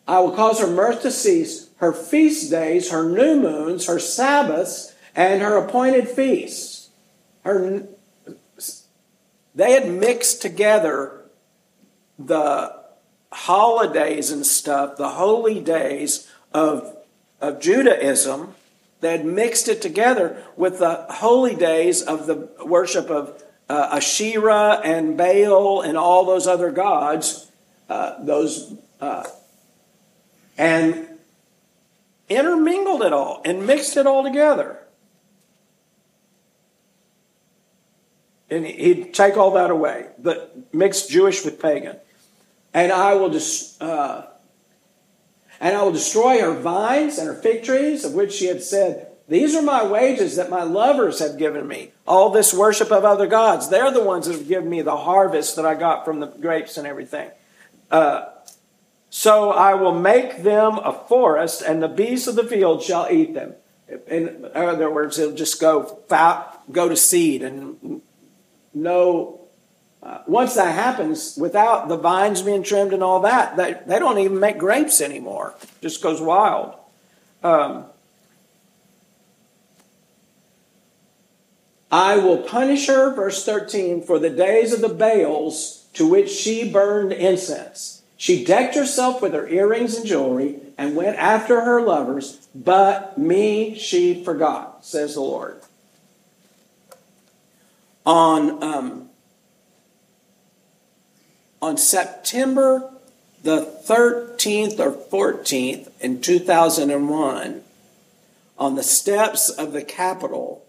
I 0.09 0.19
will 0.19 0.33
cause 0.33 0.59
her 0.59 0.67
mirth 0.67 1.03
to 1.03 1.13
cease, 1.13 1.71
her 1.77 1.93
feast 1.93 2.51
days, 2.51 2.91
her 2.91 3.09
new 3.09 3.41
moons, 3.41 3.87
her 3.87 4.01
Sabbaths, 4.01 4.97
and 5.15 5.43
her 5.43 5.57
appointed 5.57 6.09
feasts. 6.09 6.89
Her, 7.45 7.85
they 9.55 9.75
had 9.75 9.89
mixed 9.89 10.43
together 10.43 11.21
the 12.19 12.80
holidays 13.33 14.31
and 14.31 14.45
stuff, 14.45 14.97
the 14.97 15.11
holy 15.11 15.61
days 15.61 16.31
of, 16.53 16.97
of 17.41 17.61
Judaism, 17.61 18.55
they 19.01 19.13
had 19.13 19.25
mixed 19.25 19.69
it 19.69 19.81
together 19.81 20.45
with 20.57 20.79
the 20.79 21.07
holy 21.09 21.55
days 21.55 22.03
of 22.03 22.27
the 22.27 22.49
worship 22.65 23.09
of 23.09 23.43
uh, 23.69 23.91
Asherah 23.93 24.81
and 24.85 25.17
Baal 25.17 25.81
and 25.81 25.97
all 25.97 26.25
those 26.27 26.47
other 26.47 26.71
gods, 26.71 27.51
uh, 27.89 28.23
those 28.23 28.75
uh, 29.01 29.25
and 30.59 31.07
intermingled 32.29 33.03
it 33.03 33.13
all 33.13 33.41
and 33.45 33.67
mixed 33.67 33.97
it 33.97 34.07
all 34.07 34.23
together. 34.23 34.79
And 38.51 38.67
he'd 38.67 39.15
take 39.15 39.37
all 39.37 39.53
that 39.53 39.71
away, 39.71 40.09
the 40.19 40.51
mixed 40.73 41.09
Jewish 41.09 41.45
with 41.45 41.63
pagan 41.63 41.97
and 42.75 42.93
I 42.93 43.15
will 43.15 43.31
just. 43.31 43.81
Uh, 43.83 44.27
and 45.63 45.77
I 45.77 45.83
will 45.83 45.93
destroy 45.93 46.41
her 46.41 46.55
vines 46.55 47.19
and 47.19 47.29
her 47.29 47.35
fig 47.35 47.65
trees, 47.65 48.03
of 48.05 48.15
which 48.15 48.33
she 48.33 48.47
had 48.47 48.63
said, 48.63 49.09
These 49.29 49.55
are 49.55 49.63
my 49.63 49.85
wages 49.85 50.37
that 50.37 50.49
my 50.49 50.63
lovers 50.63 51.19
have 51.19 51.37
given 51.37 51.69
me. 51.69 51.93
All 52.07 52.31
this 52.31 52.55
worship 52.55 52.91
of 52.91 53.05
other 53.05 53.27
gods. 53.27 53.69
They're 53.69 53.93
the 53.93 54.03
ones 54.03 54.27
that 54.27 54.33
have 54.37 54.49
given 54.49 54.71
me 54.71 54.81
the 54.81 54.97
harvest 54.97 55.57
that 55.57 55.67
I 55.67 55.75
got 55.75 56.07
from 56.07 56.21
the 56.21 56.29
grapes 56.29 56.79
and 56.79 56.87
everything. 56.87 57.31
Uh, 57.91 58.27
So 59.11 59.51
I 59.51 59.75
will 59.75 59.93
make 59.93 60.45
them 60.45 60.79
a 60.79 60.93
forest, 60.93 61.63
and 61.63 61.83
the 61.83 61.89
beasts 61.89 62.29
of 62.29 62.37
the 62.37 62.45
field 62.45 62.81
shall 62.83 63.09
eat 63.11 63.35
them. 63.35 63.55
In 64.07 64.49
other 64.55 64.89
words, 64.89 65.19
it'll 65.19 65.35
just 65.35 65.61
go 65.61 65.99
go 66.71 66.89
to 66.89 66.97
seed, 66.97 67.43
and 67.43 68.01
no. 68.73 69.40
Uh, 70.03 70.23
once 70.27 70.55
that 70.55 70.75
happens, 70.75 71.37
without 71.37 71.89
the 71.89 71.97
vines 71.97 72.41
being 72.41 72.63
trimmed 72.63 72.93
and 72.93 73.03
all 73.03 73.21
that, 73.21 73.57
they, 73.57 73.77
they 73.87 73.99
don't 73.99 74.19
even 74.19 74.41
make 74.41 74.57
grapes 74.57 75.01
anymore. 75.01 75.55
It 75.63 75.83
just 75.83 76.03
goes 76.03 76.21
wild. 76.21 76.75
Um, 77.43 77.85
I 81.91 82.17
will 82.17 82.39
punish 82.39 82.87
her, 82.87 83.15
verse 83.15 83.45
13, 83.45 84.03
for 84.03 84.19
the 84.19 84.31
days 84.31 84.73
of 84.73 84.81
the 84.81 84.89
Baals 84.89 85.87
to 85.95 86.09
which 86.09 86.31
she 86.31 86.71
burned 86.71 87.13
incense. 87.13 88.03
She 88.17 88.45
decked 88.45 88.75
herself 88.75 89.21
with 89.21 89.33
her 89.33 89.49
earrings 89.49 89.97
and 89.97 90.07
jewelry 90.07 90.61
and 90.79 90.95
went 90.95 91.17
after 91.17 91.63
her 91.63 91.83
lovers, 91.83 92.47
but 92.55 93.19
me 93.19 93.75
she 93.77 94.23
forgot, 94.23 94.85
says 94.85 95.15
the 95.15 95.21
Lord. 95.21 95.61
On, 98.07 98.63
um, 98.63 99.10
on 101.61 101.77
September 101.77 102.93
the 103.43 103.61
13th 103.87 104.79
or 104.79 104.93
14th 104.93 105.91
in 106.01 106.21
2001, 106.21 107.63
on 108.59 108.75
the 108.75 108.83
steps 108.83 109.49
of 109.49 109.73
the 109.73 109.83
Capitol, 109.83 110.65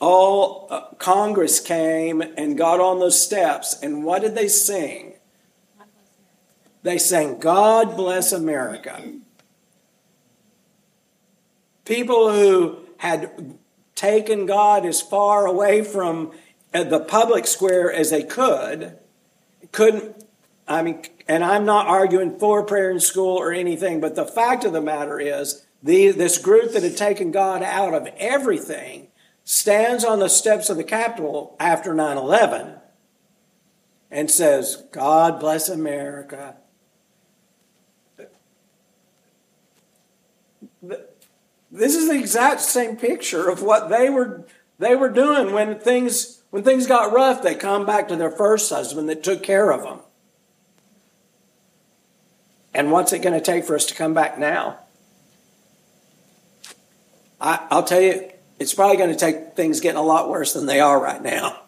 all 0.00 0.66
uh, 0.70 0.80
Congress 0.98 1.60
came 1.60 2.22
and 2.22 2.56
got 2.56 2.80
on 2.80 2.98
those 2.98 3.22
steps, 3.22 3.76
and 3.82 4.04
what 4.04 4.22
did 4.22 4.34
they 4.34 4.48
sing? 4.48 5.14
They 6.82 6.98
sang, 6.98 7.38
God 7.38 7.96
bless 7.96 8.32
America. 8.32 9.02
People 11.84 12.32
who 12.32 12.78
had 12.98 13.58
taken 13.94 14.46
God 14.46 14.86
as 14.86 15.00
far 15.00 15.46
away 15.46 15.82
from 15.82 16.32
uh, 16.72 16.84
the 16.84 17.00
public 17.00 17.46
square 17.46 17.92
as 17.92 18.10
they 18.10 18.22
could, 18.22 18.98
couldn't, 19.72 20.25
I 20.68 20.82
mean, 20.82 21.02
and 21.28 21.44
I'm 21.44 21.64
not 21.64 21.86
arguing 21.86 22.38
for 22.38 22.64
prayer 22.64 22.90
in 22.90 23.00
school 23.00 23.36
or 23.36 23.52
anything, 23.52 24.00
but 24.00 24.16
the 24.16 24.24
fact 24.24 24.64
of 24.64 24.72
the 24.72 24.80
matter 24.80 25.20
is, 25.20 25.66
the, 25.82 26.10
this 26.10 26.38
group 26.38 26.72
that 26.72 26.82
had 26.82 26.96
taken 26.96 27.30
God 27.30 27.62
out 27.62 27.94
of 27.94 28.08
everything 28.16 29.08
stands 29.44 30.04
on 30.04 30.18
the 30.18 30.28
steps 30.28 30.68
of 30.68 30.76
the 30.76 30.84
Capitol 30.84 31.56
after 31.60 31.94
9 31.94 32.16
11 32.16 32.74
and 34.10 34.30
says, 34.30 34.84
God 34.90 35.38
bless 35.38 35.68
America. 35.68 36.56
This 41.70 41.94
is 41.94 42.08
the 42.08 42.18
exact 42.18 42.60
same 42.60 42.96
picture 42.96 43.48
of 43.48 43.62
what 43.62 43.88
they 43.88 44.08
were, 44.08 44.46
they 44.78 44.96
were 44.96 45.10
doing 45.10 45.52
when 45.52 45.78
things, 45.78 46.42
when 46.50 46.62
things 46.62 46.86
got 46.86 47.12
rough. 47.12 47.42
They 47.42 47.54
come 47.54 47.84
back 47.84 48.08
to 48.08 48.16
their 48.16 48.30
first 48.30 48.70
husband 48.70 49.08
that 49.08 49.22
took 49.22 49.42
care 49.42 49.70
of 49.70 49.82
them. 49.82 50.00
And 52.76 52.92
what's 52.92 53.14
it 53.14 53.22
going 53.22 53.32
to 53.32 53.40
take 53.40 53.64
for 53.64 53.74
us 53.74 53.86
to 53.86 53.94
come 53.94 54.12
back 54.12 54.38
now? 54.38 54.78
I, 57.40 57.66
will 57.70 57.82
tell 57.82 58.02
you, 58.02 58.30
it's 58.58 58.74
probably 58.74 58.98
going 58.98 59.08
to 59.08 59.16
take 59.16 59.54
things 59.54 59.80
getting 59.80 59.98
a 59.98 60.02
lot 60.02 60.28
worse 60.28 60.52
than 60.52 60.66
they 60.66 60.78
are 60.78 61.00
right 61.00 61.22
now. 61.22 61.58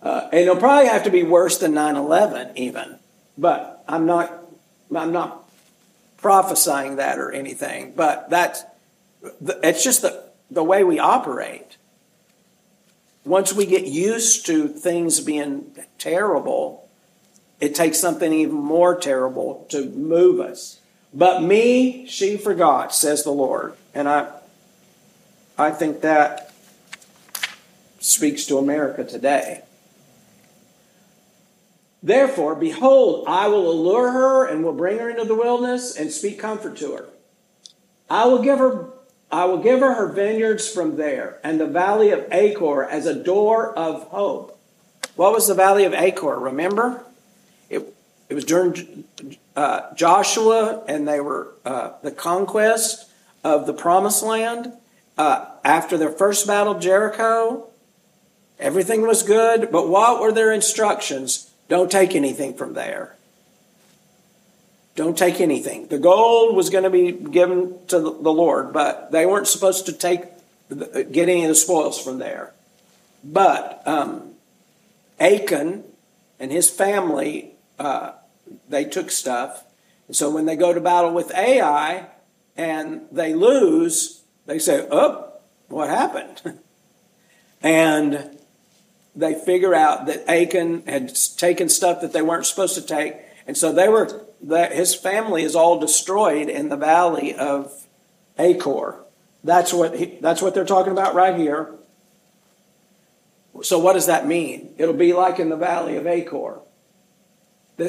Uh, 0.00 0.28
and 0.30 0.42
it'll 0.42 0.54
probably 0.54 0.88
have 0.88 1.02
to 1.02 1.10
be 1.10 1.24
worse 1.24 1.58
than 1.58 1.72
9-11 1.72 2.56
even. 2.56 3.00
But 3.36 3.82
I'm 3.88 4.06
not, 4.06 4.32
I'm 4.94 5.10
not 5.10 5.50
prophesying 6.18 6.96
that 6.96 7.18
or 7.18 7.32
anything. 7.32 7.92
But 7.96 8.30
that's, 8.30 8.62
it's 9.40 9.82
just 9.82 10.02
the, 10.02 10.30
the 10.48 10.62
way 10.62 10.84
we 10.84 11.00
operate. 11.00 11.76
Once 13.24 13.52
we 13.52 13.66
get 13.66 13.84
used 13.84 14.46
to 14.46 14.68
things 14.68 15.18
being 15.18 15.76
terrible, 15.98 16.87
it 17.60 17.74
takes 17.74 17.98
something 17.98 18.32
even 18.32 18.56
more 18.56 18.96
terrible 18.96 19.66
to 19.70 19.84
move 19.90 20.40
us. 20.40 20.80
But 21.12 21.42
me, 21.42 22.06
she 22.06 22.36
forgot, 22.36 22.94
says 22.94 23.24
the 23.24 23.30
Lord. 23.30 23.74
And 23.94 24.08
I, 24.08 24.30
I 25.56 25.70
think 25.70 26.02
that 26.02 26.52
speaks 27.98 28.44
to 28.46 28.58
America 28.58 29.04
today. 29.04 29.62
Therefore, 32.02 32.54
behold, 32.54 33.24
I 33.26 33.48
will 33.48 33.70
allure 33.70 34.12
her 34.12 34.46
and 34.46 34.62
will 34.62 34.72
bring 34.72 34.98
her 34.98 35.10
into 35.10 35.24
the 35.24 35.34
wilderness 35.34 35.96
and 35.96 36.12
speak 36.12 36.38
comfort 36.38 36.76
to 36.76 36.92
her. 36.92 37.08
I 38.08 38.26
will 38.26 38.42
give 38.42 38.58
her 38.58 38.90
I 39.30 39.44
will 39.44 39.58
give 39.58 39.80
her 39.80 39.92
her 39.92 40.10
vineyards 40.10 40.70
from 40.70 40.96
there 40.96 41.38
and 41.44 41.60
the 41.60 41.66
valley 41.66 42.10
of 42.12 42.26
Achor 42.32 42.84
as 42.84 43.04
a 43.04 43.14
door 43.14 43.76
of 43.76 44.04
hope. 44.04 44.58
What 45.16 45.34
was 45.34 45.48
the 45.48 45.54
valley 45.54 45.84
of 45.84 45.92
Achor? 45.92 46.38
Remember? 46.38 47.04
It, 48.28 48.34
was 48.34 48.44
during 48.44 49.04
uh, 49.56 49.94
Joshua 49.94 50.84
and 50.86 51.08
they 51.08 51.20
were 51.20 51.54
uh, 51.64 51.92
the 52.02 52.10
conquest 52.10 53.08
of 53.42 53.66
the 53.66 53.72
promised 53.72 54.22
land 54.22 54.72
uh, 55.18 55.46
after 55.64 55.98
their 55.98 56.10
first 56.10 56.46
battle, 56.46 56.78
Jericho, 56.78 57.68
everything 58.60 59.02
was 59.02 59.24
good, 59.24 59.70
but 59.72 59.88
what 59.88 60.20
were 60.20 60.30
their 60.30 60.52
instructions? 60.52 61.50
Don't 61.68 61.90
take 61.90 62.14
anything 62.14 62.54
from 62.54 62.74
there. 62.74 63.16
Don't 64.94 65.18
take 65.18 65.40
anything. 65.40 65.88
The 65.88 65.98
gold 65.98 66.56
was 66.56 66.70
going 66.70 66.84
to 66.84 66.90
be 66.90 67.12
given 67.12 67.74
to 67.88 67.98
the 67.98 68.32
Lord, 68.32 68.72
but 68.72 69.10
they 69.10 69.26
weren't 69.26 69.48
supposed 69.48 69.86
to 69.86 69.92
take 69.92 70.22
get 70.68 71.28
any 71.28 71.44
of 71.44 71.48
the 71.48 71.54
spoils 71.54 72.02
from 72.02 72.18
there. 72.18 72.52
But 73.24 73.82
um, 73.86 74.34
Achan 75.18 75.84
and 76.38 76.52
his 76.52 76.68
family, 76.68 77.52
uh, 77.78 78.12
they 78.68 78.84
took 78.84 79.10
stuff. 79.10 79.64
And 80.06 80.16
so 80.16 80.30
when 80.30 80.46
they 80.46 80.56
go 80.56 80.72
to 80.72 80.80
battle 80.80 81.12
with 81.12 81.34
Ai 81.34 82.06
and 82.56 83.02
they 83.12 83.34
lose, 83.34 84.22
they 84.46 84.58
say, 84.58 84.86
Oh, 84.90 85.32
what 85.68 85.88
happened? 85.88 86.60
and 87.62 88.38
they 89.14 89.34
figure 89.34 89.74
out 89.74 90.06
that 90.06 90.28
Achan 90.30 90.86
had 90.86 91.14
taken 91.36 91.68
stuff 91.68 92.00
that 92.00 92.12
they 92.12 92.22
weren't 92.22 92.46
supposed 92.46 92.74
to 92.76 92.82
take. 92.82 93.14
And 93.46 93.56
so 93.56 93.72
they 93.72 93.88
were, 93.88 94.24
that 94.42 94.72
his 94.72 94.94
family 94.94 95.42
is 95.42 95.56
all 95.56 95.80
destroyed 95.80 96.48
in 96.48 96.68
the 96.68 96.76
valley 96.76 97.34
of 97.34 97.86
Achor. 98.38 99.04
That's 99.42 99.72
what, 99.72 99.98
he, 99.98 100.18
that's 100.20 100.40
what 100.40 100.54
they're 100.54 100.64
talking 100.64 100.92
about 100.92 101.14
right 101.14 101.36
here. 101.36 101.74
So 103.62 103.78
what 103.78 103.94
does 103.94 104.06
that 104.06 104.26
mean? 104.26 104.74
It'll 104.78 104.94
be 104.94 105.12
like 105.12 105.38
in 105.38 105.48
the 105.48 105.56
valley 105.56 105.96
of 105.96 106.06
Achor. 106.06 106.60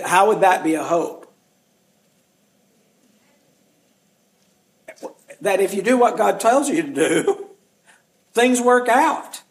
How 0.05 0.27
would 0.27 0.41
that 0.41 0.63
be 0.63 0.75
a 0.75 0.83
hope? 0.83 1.19
that 5.41 5.61
if 5.61 5.73
you 5.73 5.81
do 5.81 5.97
what 5.97 6.17
God 6.17 6.39
tells 6.39 6.69
you 6.69 6.81
to 6.83 6.93
do, 6.93 7.49
things 8.33 8.61
work 8.61 8.89
out. 8.89 9.41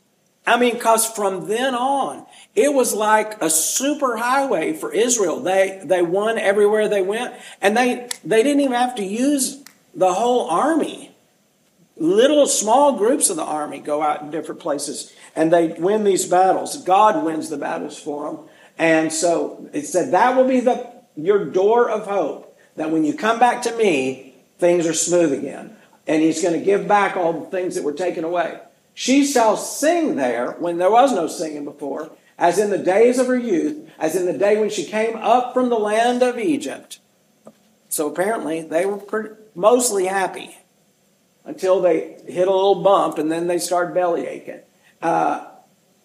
I 0.46 0.58
mean, 0.58 0.74
because 0.74 1.06
from 1.06 1.46
then 1.46 1.74
on, 1.74 2.26
it 2.54 2.72
was 2.72 2.94
like 2.94 3.40
a 3.42 3.50
super 3.50 4.16
highway 4.16 4.72
for 4.72 4.92
Israel. 4.92 5.40
They, 5.40 5.82
they 5.84 6.02
won 6.02 6.38
everywhere 6.38 6.88
they 6.88 7.02
went, 7.02 7.34
and 7.60 7.76
they, 7.76 8.08
they 8.24 8.42
didn't 8.42 8.60
even 8.60 8.72
have 8.72 8.94
to 8.96 9.04
use 9.04 9.62
the 9.94 10.14
whole 10.14 10.48
army. 10.48 11.14
Little 11.96 12.46
small 12.46 12.96
groups 12.96 13.28
of 13.28 13.36
the 13.36 13.42
army 13.42 13.80
go 13.80 14.02
out 14.02 14.22
in 14.22 14.30
different 14.30 14.60
places 14.60 15.12
and 15.34 15.52
they 15.52 15.68
win 15.72 16.04
these 16.04 16.26
battles. 16.26 16.76
God 16.84 17.24
wins 17.24 17.50
the 17.50 17.56
battles 17.56 17.98
for 17.98 18.30
them. 18.30 18.47
And 18.78 19.12
so 19.12 19.68
it 19.72 19.86
said 19.86 20.12
that 20.12 20.36
will 20.36 20.48
be 20.48 20.60
the, 20.60 20.90
your 21.16 21.44
door 21.44 21.90
of 21.90 22.06
hope, 22.06 22.56
that 22.76 22.90
when 22.90 23.04
you 23.04 23.12
come 23.12 23.38
back 23.38 23.62
to 23.62 23.76
me, 23.76 24.34
things 24.58 24.86
are 24.86 24.94
smooth 24.94 25.32
again 25.32 25.76
and 26.08 26.22
he's 26.22 26.42
going 26.42 26.58
to 26.58 26.64
give 26.64 26.88
back 26.88 27.16
all 27.16 27.34
the 27.34 27.46
things 27.46 27.74
that 27.74 27.84
were 27.84 27.92
taken 27.92 28.24
away. 28.24 28.58
She 28.94 29.24
shall 29.24 29.56
sing 29.56 30.16
there 30.16 30.52
when 30.52 30.78
there 30.78 30.90
was 30.90 31.12
no 31.12 31.28
singing 31.28 31.64
before, 31.64 32.10
as 32.38 32.58
in 32.58 32.70
the 32.70 32.78
days 32.78 33.18
of 33.18 33.26
her 33.26 33.38
youth, 33.38 33.88
as 33.98 34.16
in 34.16 34.24
the 34.24 34.36
day 34.36 34.58
when 34.58 34.70
she 34.70 34.84
came 34.84 35.16
up 35.16 35.52
from 35.52 35.68
the 35.68 35.78
land 35.78 36.22
of 36.22 36.38
Egypt. 36.38 36.98
So 37.90 38.08
apparently 38.08 38.62
they 38.62 38.86
were 38.86 38.96
pretty, 38.96 39.34
mostly 39.54 40.06
happy 40.06 40.56
until 41.44 41.80
they 41.80 42.18
hit 42.26 42.48
a 42.48 42.52
little 42.52 42.82
bump 42.82 43.18
and 43.18 43.30
then 43.30 43.46
they 43.46 43.58
started 43.58 43.94
belly 43.94 44.26
aching. 44.26 44.60
Uh, 45.00 45.46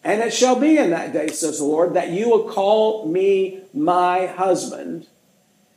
and 0.03 0.21
it 0.21 0.33
shall 0.33 0.59
be 0.59 0.77
in 0.77 0.89
that 0.91 1.13
day, 1.13 1.27
says 1.27 1.59
the 1.59 1.65
Lord, 1.65 1.93
that 1.93 2.09
you 2.09 2.29
will 2.29 2.49
call 2.49 3.07
me 3.07 3.61
my 3.73 4.27
husband 4.27 5.07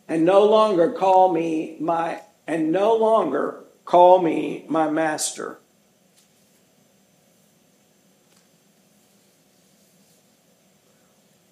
and 0.09 0.25
no 0.25 0.45
longer 0.45 0.93
call 0.93 1.33
me 1.33 1.77
my, 1.81 2.21
and 2.47 2.71
no 2.71 2.95
longer 2.95 3.65
Call 3.87 4.21
me 4.21 4.65
my 4.69 4.91
master. 4.91 5.59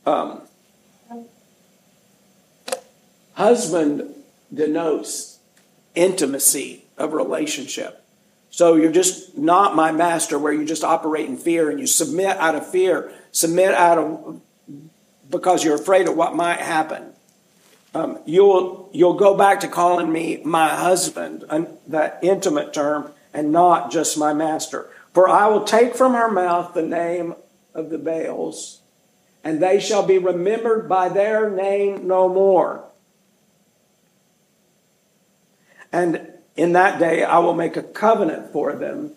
Um, 0.05 0.43
husband 3.35 4.15
denotes 4.53 5.39
intimacy 5.95 6.85
of 6.99 7.13
relationship. 7.13 8.04
So 8.55 8.77
you're 8.77 8.93
just 8.93 9.37
not 9.37 9.75
my 9.75 9.91
master 9.91 10.39
where 10.39 10.53
you 10.53 10.65
just 10.65 10.85
operate 10.85 11.29
in 11.29 11.37
fear 11.37 11.71
and 11.71 11.81
you 11.81 11.89
submit 11.89 12.37
out 12.37 12.55
of 12.55 12.65
fear, 12.65 13.13
submit 13.33 13.75
out 13.75 13.99
of 13.99 14.41
because 15.29 15.65
you're 15.65 15.75
afraid 15.75 16.07
of 16.07 16.17
what 16.17 16.37
might 16.37 16.61
happen. 16.61 17.15
Um, 17.97 18.21
you'll 18.27 18.91
you'll 18.93 19.15
go 19.15 19.37
back 19.37 19.59
to 19.61 19.69
calling 19.69 20.13
me 20.13 20.41
my 20.45 20.69
husband, 20.69 21.45
that 21.89 22.21
intimate 22.23 22.73
term, 22.73 23.11
and 23.33 23.51
not 23.51 23.91
just 23.91 24.17
my 24.17 24.33
master. 24.33 24.89
For 25.13 25.29
I 25.29 25.49
will 25.49 25.65
take 25.65 25.97
from 25.97 26.15
her 26.15 26.31
mouth 26.31 26.75
the 26.75 26.83
name 26.83 27.35
of 27.75 27.91
the 27.91 27.99
Baals, 27.99 28.83
and 29.43 29.61
they 29.61 29.81
shall 29.81 30.07
be 30.07 30.19
remembered 30.19 30.89
by 30.89 31.09
their 31.09 31.51
name 31.51 32.07
no 32.07 32.29
more. 32.29 32.85
And 35.91 36.34
in 36.57 36.73
that 36.73 36.99
day 36.99 37.25
I 37.25 37.39
will 37.39 37.55
make 37.55 37.77
a 37.77 37.83
covenant 37.83 38.53
for 38.53 38.73
them. 38.75 39.13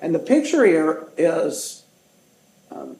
And 0.00 0.14
the 0.14 0.18
picture 0.18 0.64
here 0.64 1.08
is 1.16 1.84
um, 2.70 2.96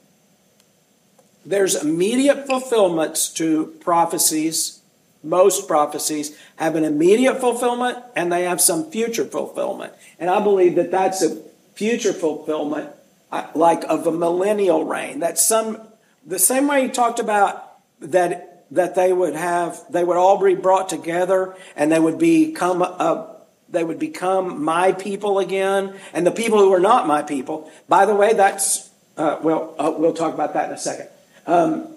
there's 1.44 1.74
immediate 1.74 2.46
fulfillments 2.46 3.28
to 3.34 3.66
prophecies. 3.80 4.80
Most 5.22 5.66
prophecies 5.66 6.36
have 6.56 6.76
an 6.76 6.84
immediate 6.84 7.40
fulfillment 7.40 7.98
and 8.14 8.32
they 8.32 8.44
have 8.44 8.60
some 8.60 8.90
future 8.90 9.24
fulfillment. 9.24 9.92
And 10.18 10.30
I 10.30 10.42
believe 10.42 10.74
that 10.76 10.90
that's 10.90 11.22
a 11.22 11.42
future 11.74 12.12
fulfillment, 12.12 12.90
uh, 13.32 13.46
like 13.54 13.84
of 13.84 14.06
a 14.06 14.12
millennial 14.12 14.84
reign. 14.84 15.20
That's 15.20 15.46
some, 15.46 15.80
the 16.26 16.38
same 16.38 16.68
way 16.68 16.82
he 16.82 16.88
talked 16.90 17.18
about 17.18 17.66
that 18.00 18.46
that 18.70 18.94
they 18.94 19.12
would 19.12 19.34
have 19.34 19.80
they 19.90 20.04
would 20.04 20.16
all 20.16 20.42
be 20.42 20.54
brought 20.54 20.88
together 20.88 21.56
and 21.74 21.90
they 21.90 21.98
would 21.98 22.18
become 22.18 22.82
a, 22.82 23.36
they 23.70 23.84
would 23.84 23.98
become 23.98 24.62
my 24.62 24.92
people 24.92 25.38
again. 25.38 25.94
And 26.12 26.26
the 26.26 26.30
people 26.30 26.58
who 26.58 26.72
are 26.72 26.80
not 26.80 27.06
my 27.06 27.22
people 27.22 27.70
by 27.88 28.06
the 28.06 28.14
way 28.14 28.32
that's 28.32 28.90
uh, 29.16 29.38
well 29.42 29.74
uh, 29.78 29.92
we'll 29.96 30.14
talk 30.14 30.34
about 30.34 30.54
that 30.54 30.68
in 30.68 30.74
a 30.74 30.78
second. 30.78 31.08
Um, 31.46 31.88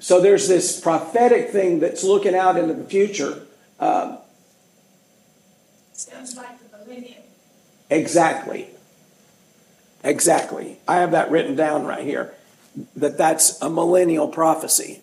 so 0.00 0.20
there's 0.20 0.48
this 0.48 0.78
prophetic 0.80 1.50
thing 1.50 1.80
that's 1.80 2.04
looking 2.04 2.34
out 2.34 2.58
into 2.58 2.74
the 2.74 2.84
future 2.84 3.46
um, 3.80 4.18
sounds 5.92 6.36
like 6.36 6.58
the 6.70 6.78
millennium. 6.78 7.22
Exactly. 7.90 8.68
Exactly. 10.04 10.78
I 10.86 10.96
have 10.96 11.12
that 11.12 11.30
written 11.30 11.56
down 11.56 11.84
right 11.84 12.04
here 12.04 12.34
that 12.94 13.16
that's 13.16 13.60
a 13.62 13.70
millennial 13.70 14.28
prophecy 14.28 15.02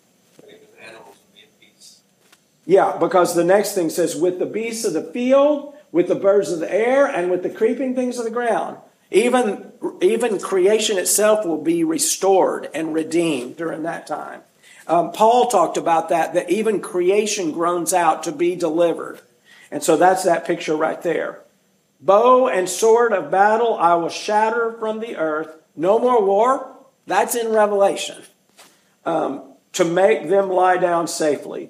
yeah, 2.65 2.97
because 2.97 3.35
the 3.35 3.43
next 3.43 3.73
thing 3.73 3.89
says, 3.89 4.15
with 4.15 4.39
the 4.39 4.45
beasts 4.45 4.85
of 4.85 4.93
the 4.93 5.03
field, 5.03 5.73
with 5.91 6.07
the 6.07 6.15
birds 6.15 6.51
of 6.51 6.59
the 6.59 6.73
air, 6.73 7.05
and 7.05 7.29
with 7.29 7.43
the 7.43 7.49
creeping 7.49 7.95
things 7.95 8.17
of 8.17 8.25
the 8.25 8.31
ground. 8.31 8.77
Even, 9.11 9.71
even 10.01 10.39
creation 10.39 10.97
itself 10.97 11.45
will 11.45 11.61
be 11.61 11.83
restored 11.83 12.67
and 12.73 12.95
redeemed 12.95 13.55
during 13.57 13.83
that 13.83 14.07
time. 14.07 14.41
Um, 14.87 15.11
Paul 15.11 15.47
talked 15.47 15.77
about 15.77 16.09
that, 16.09 16.33
that 16.33 16.49
even 16.49 16.81
creation 16.81 17.51
groans 17.51 17.93
out 17.93 18.23
to 18.23 18.31
be 18.31 18.55
delivered. 18.55 19.21
And 19.71 19.83
so 19.83 19.97
that's 19.97 20.23
that 20.23 20.45
picture 20.45 20.75
right 20.75 21.01
there. 21.01 21.41
Bow 22.01 22.47
and 22.47 22.67
sword 22.67 23.13
of 23.13 23.31
battle 23.31 23.75
I 23.75 23.93
will 23.95 24.09
shatter 24.09 24.73
from 24.79 24.99
the 24.99 25.15
earth. 25.15 25.55
No 25.75 25.99
more 25.99 26.23
war. 26.23 26.75
That's 27.05 27.35
in 27.35 27.49
Revelation. 27.49 28.21
Um, 29.05 29.43
to 29.73 29.85
make 29.85 30.27
them 30.29 30.49
lie 30.49 30.77
down 30.77 31.07
safely. 31.07 31.69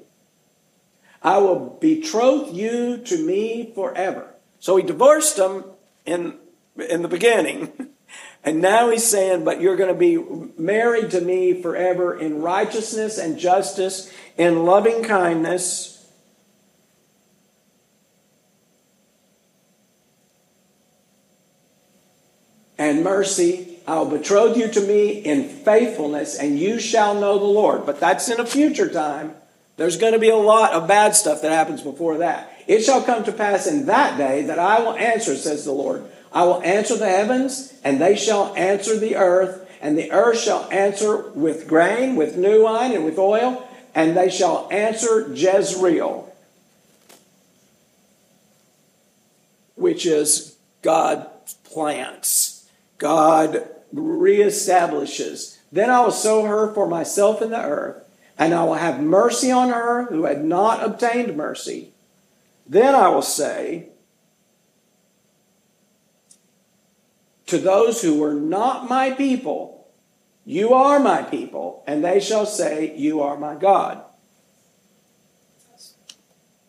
I 1.24 1.38
will 1.38 1.78
betroth 1.80 2.54
you 2.54 2.98
to 2.98 3.26
me 3.26 3.72
forever. 3.74 4.36
So 4.60 4.76
he 4.76 4.84
divorced 4.84 5.38
them 5.38 5.64
in, 6.06 6.38
in 6.78 7.02
the 7.02 7.08
beginning. 7.08 7.72
And 8.46 8.62
now 8.62 8.90
he's 8.90 9.06
saying, 9.06 9.46
but 9.46 9.62
you're 9.62 9.78
going 9.78 9.94
to 9.94 9.98
be 9.98 10.18
married 10.62 11.12
to 11.12 11.22
me 11.22 11.62
forever 11.62 12.18
in 12.18 12.42
righteousness 12.42 13.18
and 13.18 13.40
justice, 13.40 14.12
in 14.38 14.66
loving 14.66 15.02
kindness. 15.02 16.06
And 22.78 23.02
mercy, 23.02 23.80
I'll 23.88 24.10
betroth 24.10 24.58
you 24.58 24.68
to 24.68 24.82
me 24.82 25.12
in 25.12 25.48
faithfulness, 25.48 26.38
and 26.38 26.60
you 26.60 26.80
shall 26.80 27.14
know 27.14 27.40
the 27.40 27.46
Lord. 27.46 27.86
But 27.86 28.02
that's 28.02 28.28
in 28.28 28.42
a 28.42 28.46
future 28.46 28.90
time. 28.90 29.36
There's 29.76 29.98
going 29.98 30.14
to 30.14 30.20
be 30.20 30.30
a 30.30 30.36
lot 30.36 30.74
of 30.74 30.88
bad 30.88 31.16
stuff 31.16 31.42
that 31.42 31.52
happens 31.52 31.82
before 31.82 32.20
that. 32.20 32.52
It 32.68 32.84
shall 32.84 33.02
come 33.02 33.24
to 33.24 33.32
pass 33.32 33.68
in 33.68 33.88
that 33.88 34.18
day 34.18 34.44
that 34.44 34.60
I 34.60 34.80
will 34.80 34.94
answer, 34.94 35.36
says 35.36 35.66
the 35.66 35.72
Lord. 35.72 36.04
I 36.32 36.44
will 36.44 36.62
answer 36.62 36.96
the 36.96 37.10
heavens, 37.10 37.74
and 37.84 38.00
they 38.00 38.16
shall 38.16 38.56
answer 38.56 38.98
the 38.98 39.16
earth, 39.16 39.70
and 39.82 39.98
the 39.98 40.12
earth 40.12 40.40
shall 40.40 40.70
answer 40.72 41.30
with 41.32 41.68
grain, 41.68 42.16
with 42.16 42.38
new 42.38 42.64
wine, 42.64 42.92
and 42.92 43.04
with 43.04 43.18
oil, 43.18 43.68
and 43.94 44.16
they 44.16 44.30
shall 44.30 44.68
answer 44.72 45.32
Jezreel, 45.34 46.32
which 49.76 50.06
is 50.06 50.56
God 50.82 51.30
plants, 51.64 52.68
God 52.98 53.68
reestablishes. 53.94 55.58
Then 55.72 55.90
I 55.90 56.02
will 56.02 56.12
sow 56.12 56.46
her 56.46 56.74
for 56.74 56.88
myself 56.88 57.42
in 57.42 57.50
the 57.50 57.62
earth 57.62 58.03
and 58.38 58.54
I 58.54 58.64
will 58.64 58.76
have 58.76 59.00
mercy 59.00 59.52
on 59.52 59.70
her 59.70 60.06
who 60.06 60.26
had 60.26 60.44
not 60.44 60.84
obtained 60.84 61.36
mercy. 61.38 61.94
Then 62.68 62.96
I 62.96 63.10
will 63.10 63.22
say 63.22 63.90
to 67.48 67.58
those 67.58 68.02
who 68.02 68.20
were 68.20 68.34
not 68.34 68.90
my 68.90 69.12
people, 69.12 69.88
You 70.46 70.74
are 70.74 71.00
my 71.00 71.22
people, 71.22 71.84
and 71.86 72.04
they 72.04 72.20
shall 72.20 72.46
say, 72.46 72.96
You 72.98 73.22
are 73.22 73.38
my 73.38 73.56
God. 73.56 74.04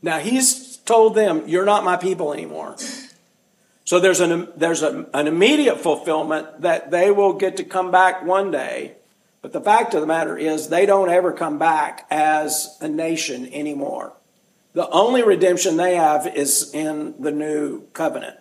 Now 0.03 0.19
he's 0.19 0.77
told 0.79 1.15
them, 1.15 1.45
You're 1.47 1.65
not 1.65 1.85
my 1.85 1.97
people 1.97 2.33
anymore. 2.33 2.77
So 3.87 4.01
there's 4.01 4.21
an, 4.21 4.49
there's 4.57 4.83
a, 4.83 5.07
an 5.15 5.27
immediate 5.27 5.79
fulfillment 5.79 6.63
that 6.63 6.91
they 6.91 7.11
will 7.11 7.35
get 7.35 7.59
to 7.59 7.65
come 7.65 7.91
back 7.91 8.25
one 8.25 8.51
day 8.51 8.97
but 9.45 9.53
the 9.53 9.61
fact 9.61 9.93
of 9.93 10.01
the 10.01 10.07
matter 10.07 10.39
is, 10.39 10.71
they 10.71 10.87
don't 10.87 11.11
ever 11.11 11.31
come 11.31 11.59
back 11.59 12.07
as 12.11 12.79
a 12.81 12.89
nation 12.89 13.47
anymore. 13.53 14.15
The 14.73 14.89
only 14.89 15.23
redemption 15.23 15.77
they 15.77 15.97
have 15.97 16.27
is 16.27 16.73
in 16.73 17.15
the 17.21 17.31
new 17.31 17.83
covenant. 17.89 18.39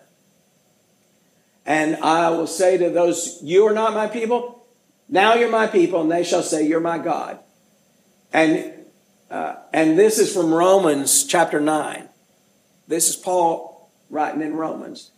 And 1.66 1.96
I 1.96 2.30
will 2.30 2.46
say 2.46 2.78
to 2.78 2.88
those, 2.88 3.38
You 3.42 3.66
are 3.66 3.74
not 3.74 3.92
my 3.92 4.06
people. 4.06 4.66
Now 5.06 5.34
you're 5.34 5.50
my 5.50 5.66
people, 5.66 6.00
and 6.00 6.10
they 6.10 6.24
shall 6.24 6.42
say, 6.42 6.66
You're 6.66 6.80
my 6.80 6.96
God. 6.96 7.38
And, 8.32 8.72
uh, 9.30 9.56
and 9.74 9.98
this 9.98 10.18
is 10.18 10.32
from 10.32 10.54
Romans 10.54 11.24
chapter 11.24 11.60
9. 11.60 12.08
This 12.88 13.10
is 13.10 13.16
Paul 13.16 13.90
writing 14.08 14.40
in 14.40 14.54
Romans. 14.54 15.10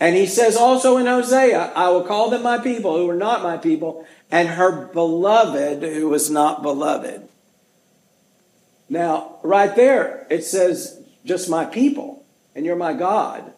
And 0.00 0.16
he 0.16 0.26
says 0.26 0.56
also 0.56 0.96
in 0.96 1.04
Hosea, 1.04 1.72
I 1.76 1.90
will 1.90 2.04
call 2.04 2.30
them 2.30 2.42
my 2.42 2.56
people 2.56 2.96
who 2.96 3.08
are 3.10 3.16
not 3.16 3.42
my 3.42 3.58
people, 3.58 4.06
and 4.30 4.48
her 4.48 4.86
beloved 4.86 5.82
who 5.82 6.08
was 6.08 6.30
not 6.30 6.62
beloved. 6.62 7.28
Now, 8.88 9.36
right 9.42 9.76
there, 9.76 10.26
it 10.30 10.42
says, 10.42 11.00
just 11.24 11.50
my 11.50 11.66
people, 11.66 12.24
and 12.56 12.64
you're 12.64 12.76
my 12.76 12.94
God. 12.94 13.52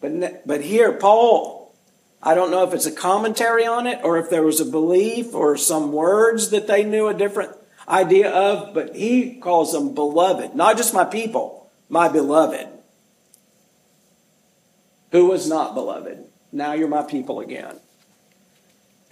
But, 0.00 0.44
but 0.44 0.60
here, 0.60 0.92
Paul, 0.92 1.72
I 2.20 2.34
don't 2.34 2.50
know 2.50 2.64
if 2.64 2.74
it's 2.74 2.86
a 2.86 2.92
commentary 2.92 3.64
on 3.64 3.86
it 3.86 4.00
or 4.02 4.18
if 4.18 4.28
there 4.28 4.42
was 4.42 4.60
a 4.60 4.64
belief 4.64 5.34
or 5.34 5.56
some 5.56 5.92
words 5.92 6.50
that 6.50 6.66
they 6.66 6.82
knew 6.82 7.06
a 7.06 7.14
different 7.14 7.56
idea 7.88 8.28
of, 8.28 8.74
but 8.74 8.96
he 8.96 9.36
calls 9.36 9.72
them 9.72 9.94
beloved, 9.94 10.56
not 10.56 10.76
just 10.76 10.92
my 10.92 11.04
people, 11.04 11.70
my 11.88 12.08
beloved. 12.08 12.66
Who 15.12 15.26
was 15.26 15.48
not 15.48 15.74
beloved? 15.74 16.24
Now 16.52 16.72
you're 16.72 16.88
my 16.88 17.02
people 17.02 17.40
again. 17.40 17.80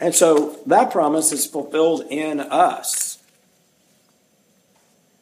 And 0.01 0.14
so 0.14 0.59
that 0.66 0.90
promise 0.90 1.32
is 1.32 1.47
fulfilled 1.47 2.05
in 2.11 2.40
us. 2.40 3.18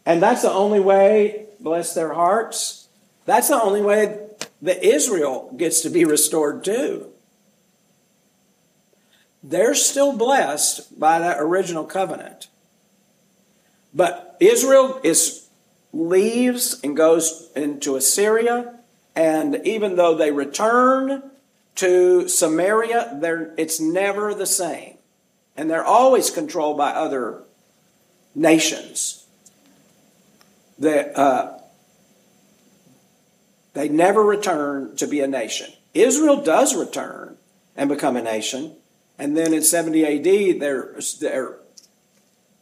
And 0.05 0.23
that's 0.23 0.43
the 0.43 0.51
only 0.51 0.81
way, 0.81 1.47
bless 1.61 1.95
their 1.95 2.15
hearts, 2.15 2.89
that's 3.25 3.49
the 3.49 3.63
only 3.63 3.83
way 3.83 4.19
that 4.63 4.85
Israel 4.85 5.53
gets 5.57 5.81
to 5.83 5.91
be 5.91 6.05
restored 6.05 6.65
too. 6.65 7.09
They're 9.43 9.75
still 9.75 10.17
blessed 10.17 10.99
by 10.99 11.19
that 11.19 11.41
original 11.41 11.85
covenant. 11.85 12.49
But 13.95 14.37
Israel 14.41 15.01
is 15.03 15.49
leaves 15.93 16.81
and 16.83 16.97
goes 16.97 17.51
into 17.55 17.97
Assyria, 17.97 18.79
and 19.15 19.61
even 19.65 19.97
though 19.97 20.15
they 20.15 20.31
return 20.31 21.31
to 21.77 22.29
Samaria, 22.29 23.19
it's 23.57 23.81
never 23.81 24.35
the 24.35 24.47
same. 24.47 24.99
And 25.57 25.71
they're 25.71 25.85
always 25.85 26.31
controlled 26.31 26.79
by 26.79 26.91
other 26.91 27.43
nations. 28.35 29.27
The, 30.79 31.17
uh, 31.19 31.63
They 33.75 33.89
never 33.89 34.23
return 34.23 34.97
to 34.97 35.07
be 35.07 35.21
a 35.21 35.27
nation. 35.27 35.73
Israel 35.95 36.43
does 36.43 36.75
return 36.75 37.37
and 37.77 37.89
become 37.89 38.17
a 38.17 38.23
nation, 38.23 38.77
and 39.19 39.37
then 39.37 39.55
in 39.55 39.63
70 39.63 40.05
AD, 40.05 40.61
they're, 40.61 40.95
they're, 41.21 41.57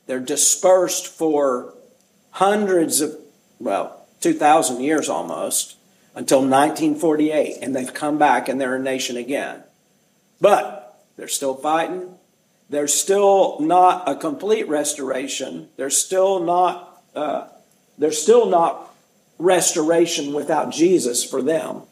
they're 0.06 0.20
dispersed 0.20 1.06
for 1.06 1.74
hundreds 2.32 3.00
of, 3.00 3.16
well, 3.58 4.06
2,000 4.20 4.80
years 4.80 5.08
almost, 5.08 5.76
until 6.20 6.40
1948, 6.40 7.60
and 7.62 7.74
they've 7.74 7.94
come 7.94 8.18
back 8.18 8.46
and 8.46 8.60
they're 8.60 8.76
a 8.76 8.78
nation 8.78 9.16
again. 9.16 9.62
But 10.38 11.02
they're 11.16 11.28
still 11.28 11.54
fighting. 11.54 12.14
There's 12.68 12.92
still 12.92 13.58
not 13.60 14.06
a 14.06 14.14
complete 14.14 14.68
restoration. 14.68 15.70
There's 15.78 15.96
still 15.96 16.40
not, 16.40 17.02
uh, 17.16 17.48
there's 17.96 18.20
still 18.20 18.44
not 18.44 18.94
restoration 19.38 20.34
without 20.34 20.72
Jesus 20.72 21.24
for 21.24 21.40
them. 21.40 21.84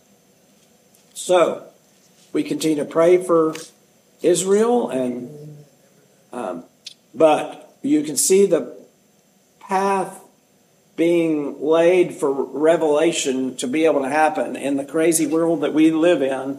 So, 1.15 1.67
we 2.35 2.43
continue 2.43 2.77
to 2.77 2.85
pray 2.85 3.25
for 3.25 3.55
Israel, 4.21 4.91
and 4.91 5.57
um, 6.35 6.65
but 7.15 7.75
you 7.81 8.03
can 8.03 8.19
see 8.19 8.45
the 8.45 8.77
path 9.59 10.23
being 10.99 11.63
laid 11.63 12.13
for 12.13 12.31
revelation 12.33 13.57
to 13.57 13.69
be 13.69 13.85
able 13.85 14.03
to 14.03 14.09
happen 14.09 14.57
in 14.57 14.77
the 14.77 14.85
crazy 14.85 15.29
world 15.29 15.61
that 15.61 15.73
we 15.73 15.93
live 15.93 16.21
in. 16.21 16.59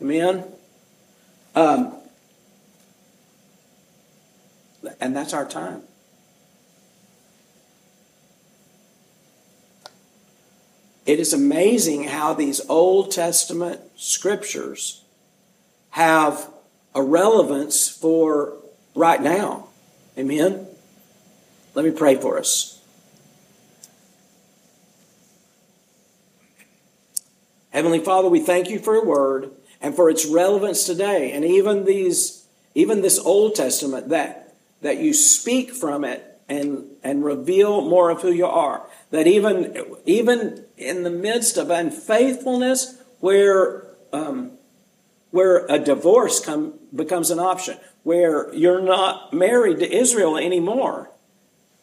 Amen. 0.00 0.44
Um, 1.56 1.92
and 5.00 5.14
that's 5.14 5.34
our 5.34 5.44
time. 5.44 5.82
It 11.04 11.18
is 11.18 11.32
amazing 11.32 12.04
how 12.04 12.34
these 12.34 12.60
Old 12.68 13.10
Testament 13.10 13.80
scriptures 13.96 15.02
have 15.90 16.48
a 16.94 17.02
relevance 17.02 17.88
for 17.88 18.52
right 18.94 19.20
now. 19.20 19.66
Amen? 20.16 20.68
Let 21.74 21.84
me 21.84 21.90
pray 21.90 22.14
for 22.14 22.38
us. 22.38 22.71
Heavenly 27.72 28.00
Father, 28.00 28.28
we 28.28 28.40
thank 28.40 28.68
you 28.68 28.78
for 28.78 28.94
your 28.94 29.04
word 29.04 29.50
and 29.80 29.96
for 29.96 30.10
its 30.10 30.26
relevance 30.26 30.84
today. 30.84 31.32
And 31.32 31.42
even 31.42 31.86
these, 31.86 32.46
even 32.74 33.00
this 33.00 33.18
Old 33.18 33.54
Testament 33.54 34.10
that, 34.10 34.54
that 34.82 34.98
you 34.98 35.14
speak 35.14 35.72
from 35.72 36.04
it 36.04 36.38
and, 36.50 36.84
and 37.02 37.24
reveal 37.24 37.80
more 37.80 38.10
of 38.10 38.20
who 38.20 38.30
you 38.30 38.44
are. 38.44 38.86
That 39.10 39.26
even, 39.26 39.74
even 40.04 40.64
in 40.76 41.02
the 41.02 41.10
midst 41.10 41.56
of 41.56 41.70
unfaithfulness, 41.70 43.00
where, 43.20 43.86
um, 44.12 44.52
where 45.30 45.64
a 45.66 45.78
divorce 45.78 46.40
come, 46.44 46.74
becomes 46.94 47.30
an 47.30 47.38
option, 47.38 47.78
where 48.02 48.52
you're 48.54 48.82
not 48.82 49.32
married 49.32 49.78
to 49.78 49.90
Israel 49.90 50.36
anymore, 50.36 51.10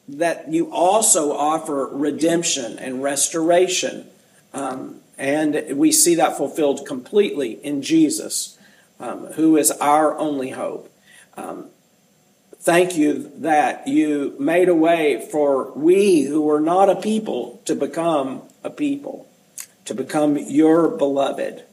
that 0.08 0.52
you 0.52 0.72
also 0.72 1.32
offer 1.32 1.88
redemption 1.88 2.78
and 2.78 3.02
restoration. 3.02 4.08
Um, 4.54 5.02
and 5.20 5.78
we 5.78 5.92
see 5.92 6.16
that 6.16 6.38
fulfilled 6.38 6.88
completely 6.88 7.64
in 7.64 7.84
Jesus, 7.84 8.58
um, 9.00 9.28
who 9.34 9.58
is 9.58 9.70
our 9.72 10.18
only 10.18 10.50
hope. 10.50 10.92
Um, 11.38 11.70
Thank 12.62 12.98
you 12.98 13.32
that 13.38 13.88
you 13.88 14.36
made 14.38 14.68
a 14.68 14.76
way 14.76 15.26
for 15.32 15.72
we 15.72 16.24
who 16.24 16.42
were 16.42 16.60
not 16.60 16.90
a 16.90 16.96
people 16.98 17.62
to 17.64 17.74
become 17.74 18.42
a 18.66 18.70
people, 18.70 19.30
to 19.86 19.96
become 19.96 20.38
your 20.38 20.90
beloved, 20.90 21.64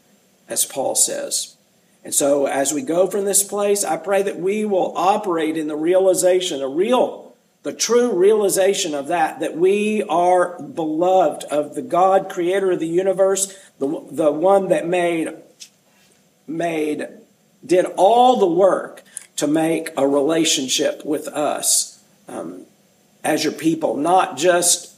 as 0.49 0.65
Paul 0.65 0.95
says. 0.95 1.57
And 2.05 2.15
so, 2.15 2.47
as 2.47 2.73
we 2.73 2.83
go 2.83 3.09
from 3.09 3.25
this 3.25 3.43
place, 3.43 3.83
I 3.83 3.97
pray 3.97 4.23
that 4.23 4.39
we 4.39 4.65
will 4.65 4.97
operate 4.97 5.57
in 5.57 5.67
the 5.67 5.75
realization, 5.75 6.63
a 6.63 6.69
real, 6.69 7.26
the 7.63 7.73
true 7.73 8.13
realization 8.13 8.95
of 8.95 9.09
that, 9.09 9.41
that 9.41 9.57
we 9.57 10.03
are 10.05 10.61
beloved 10.63 11.45
of 11.45 11.75
the 11.75 11.83
God, 11.83 12.29
creator 12.29 12.73
of 12.73 12.81
the 12.81 12.87
universe, 12.87 13.53
the, 13.79 14.07
the 14.11 14.31
one 14.31 14.69
that 14.69 14.87
made, 14.87 15.35
made, 16.47 17.09
did 17.65 17.87
all 17.97 18.37
the 18.37 18.47
work 18.47 19.03
to 19.37 19.47
make 19.47 19.91
a 19.97 20.07
relationship 20.07 21.05
with 21.05 21.29
us 21.29 22.03
um, 22.29 22.65
as 23.25 23.45
your 23.45 23.53
people, 23.53 23.97
not 23.97 24.37
just 24.37 24.95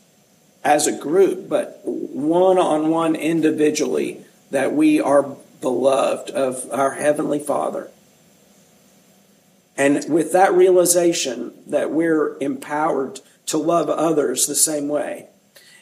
as 0.62 0.86
a 0.86 0.96
group, 0.96 1.48
but 1.48 1.80
one 1.84 2.58
on 2.58 2.90
one 2.90 3.16
individually, 3.16 4.24
that 4.50 4.72
we 4.72 5.00
are 5.00 5.36
beloved 5.60 6.30
of 6.30 6.70
our 6.70 6.92
Heavenly 6.92 7.38
Father. 7.38 7.90
And 9.78 10.04
with 10.12 10.32
that 10.32 10.52
realization 10.52 11.54
that 11.68 11.90
we're 11.92 12.36
empowered 12.40 13.20
to 13.46 13.56
love 13.56 13.88
others 13.88 14.46
the 14.46 14.54
same 14.54 14.88
way. 14.88 15.28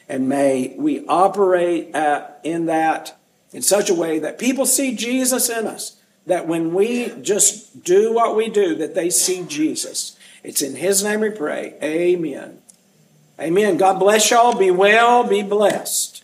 And 0.07 0.29
may 0.29 0.75
we 0.77 1.05
operate 1.07 1.93
at, 1.93 2.39
in 2.43 2.67
that 2.67 3.17
in 3.51 3.61
such 3.61 3.89
a 3.89 3.93
way 3.95 4.19
that 4.19 4.39
people 4.39 4.65
see 4.65 4.95
Jesus 4.95 5.49
in 5.49 5.67
us 5.67 5.97
that 6.27 6.45
when 6.45 6.73
we 6.73 7.09
just 7.21 7.83
do 7.83 8.13
what 8.13 8.35
we 8.35 8.49
do, 8.49 8.75
that 8.75 8.93
they 8.93 9.09
see 9.09 9.43
Jesus. 9.43 10.17
It's 10.43 10.61
in 10.61 10.75
His 10.75 11.03
name 11.03 11.21
we 11.21 11.29
pray. 11.29 11.75
Amen. 11.81 12.59
Amen. 13.39 13.77
God 13.77 13.99
bless 13.99 14.29
y'all. 14.29 14.57
Be 14.57 14.69
well. 14.69 15.23
Be 15.23 15.41
blessed. 15.41 16.16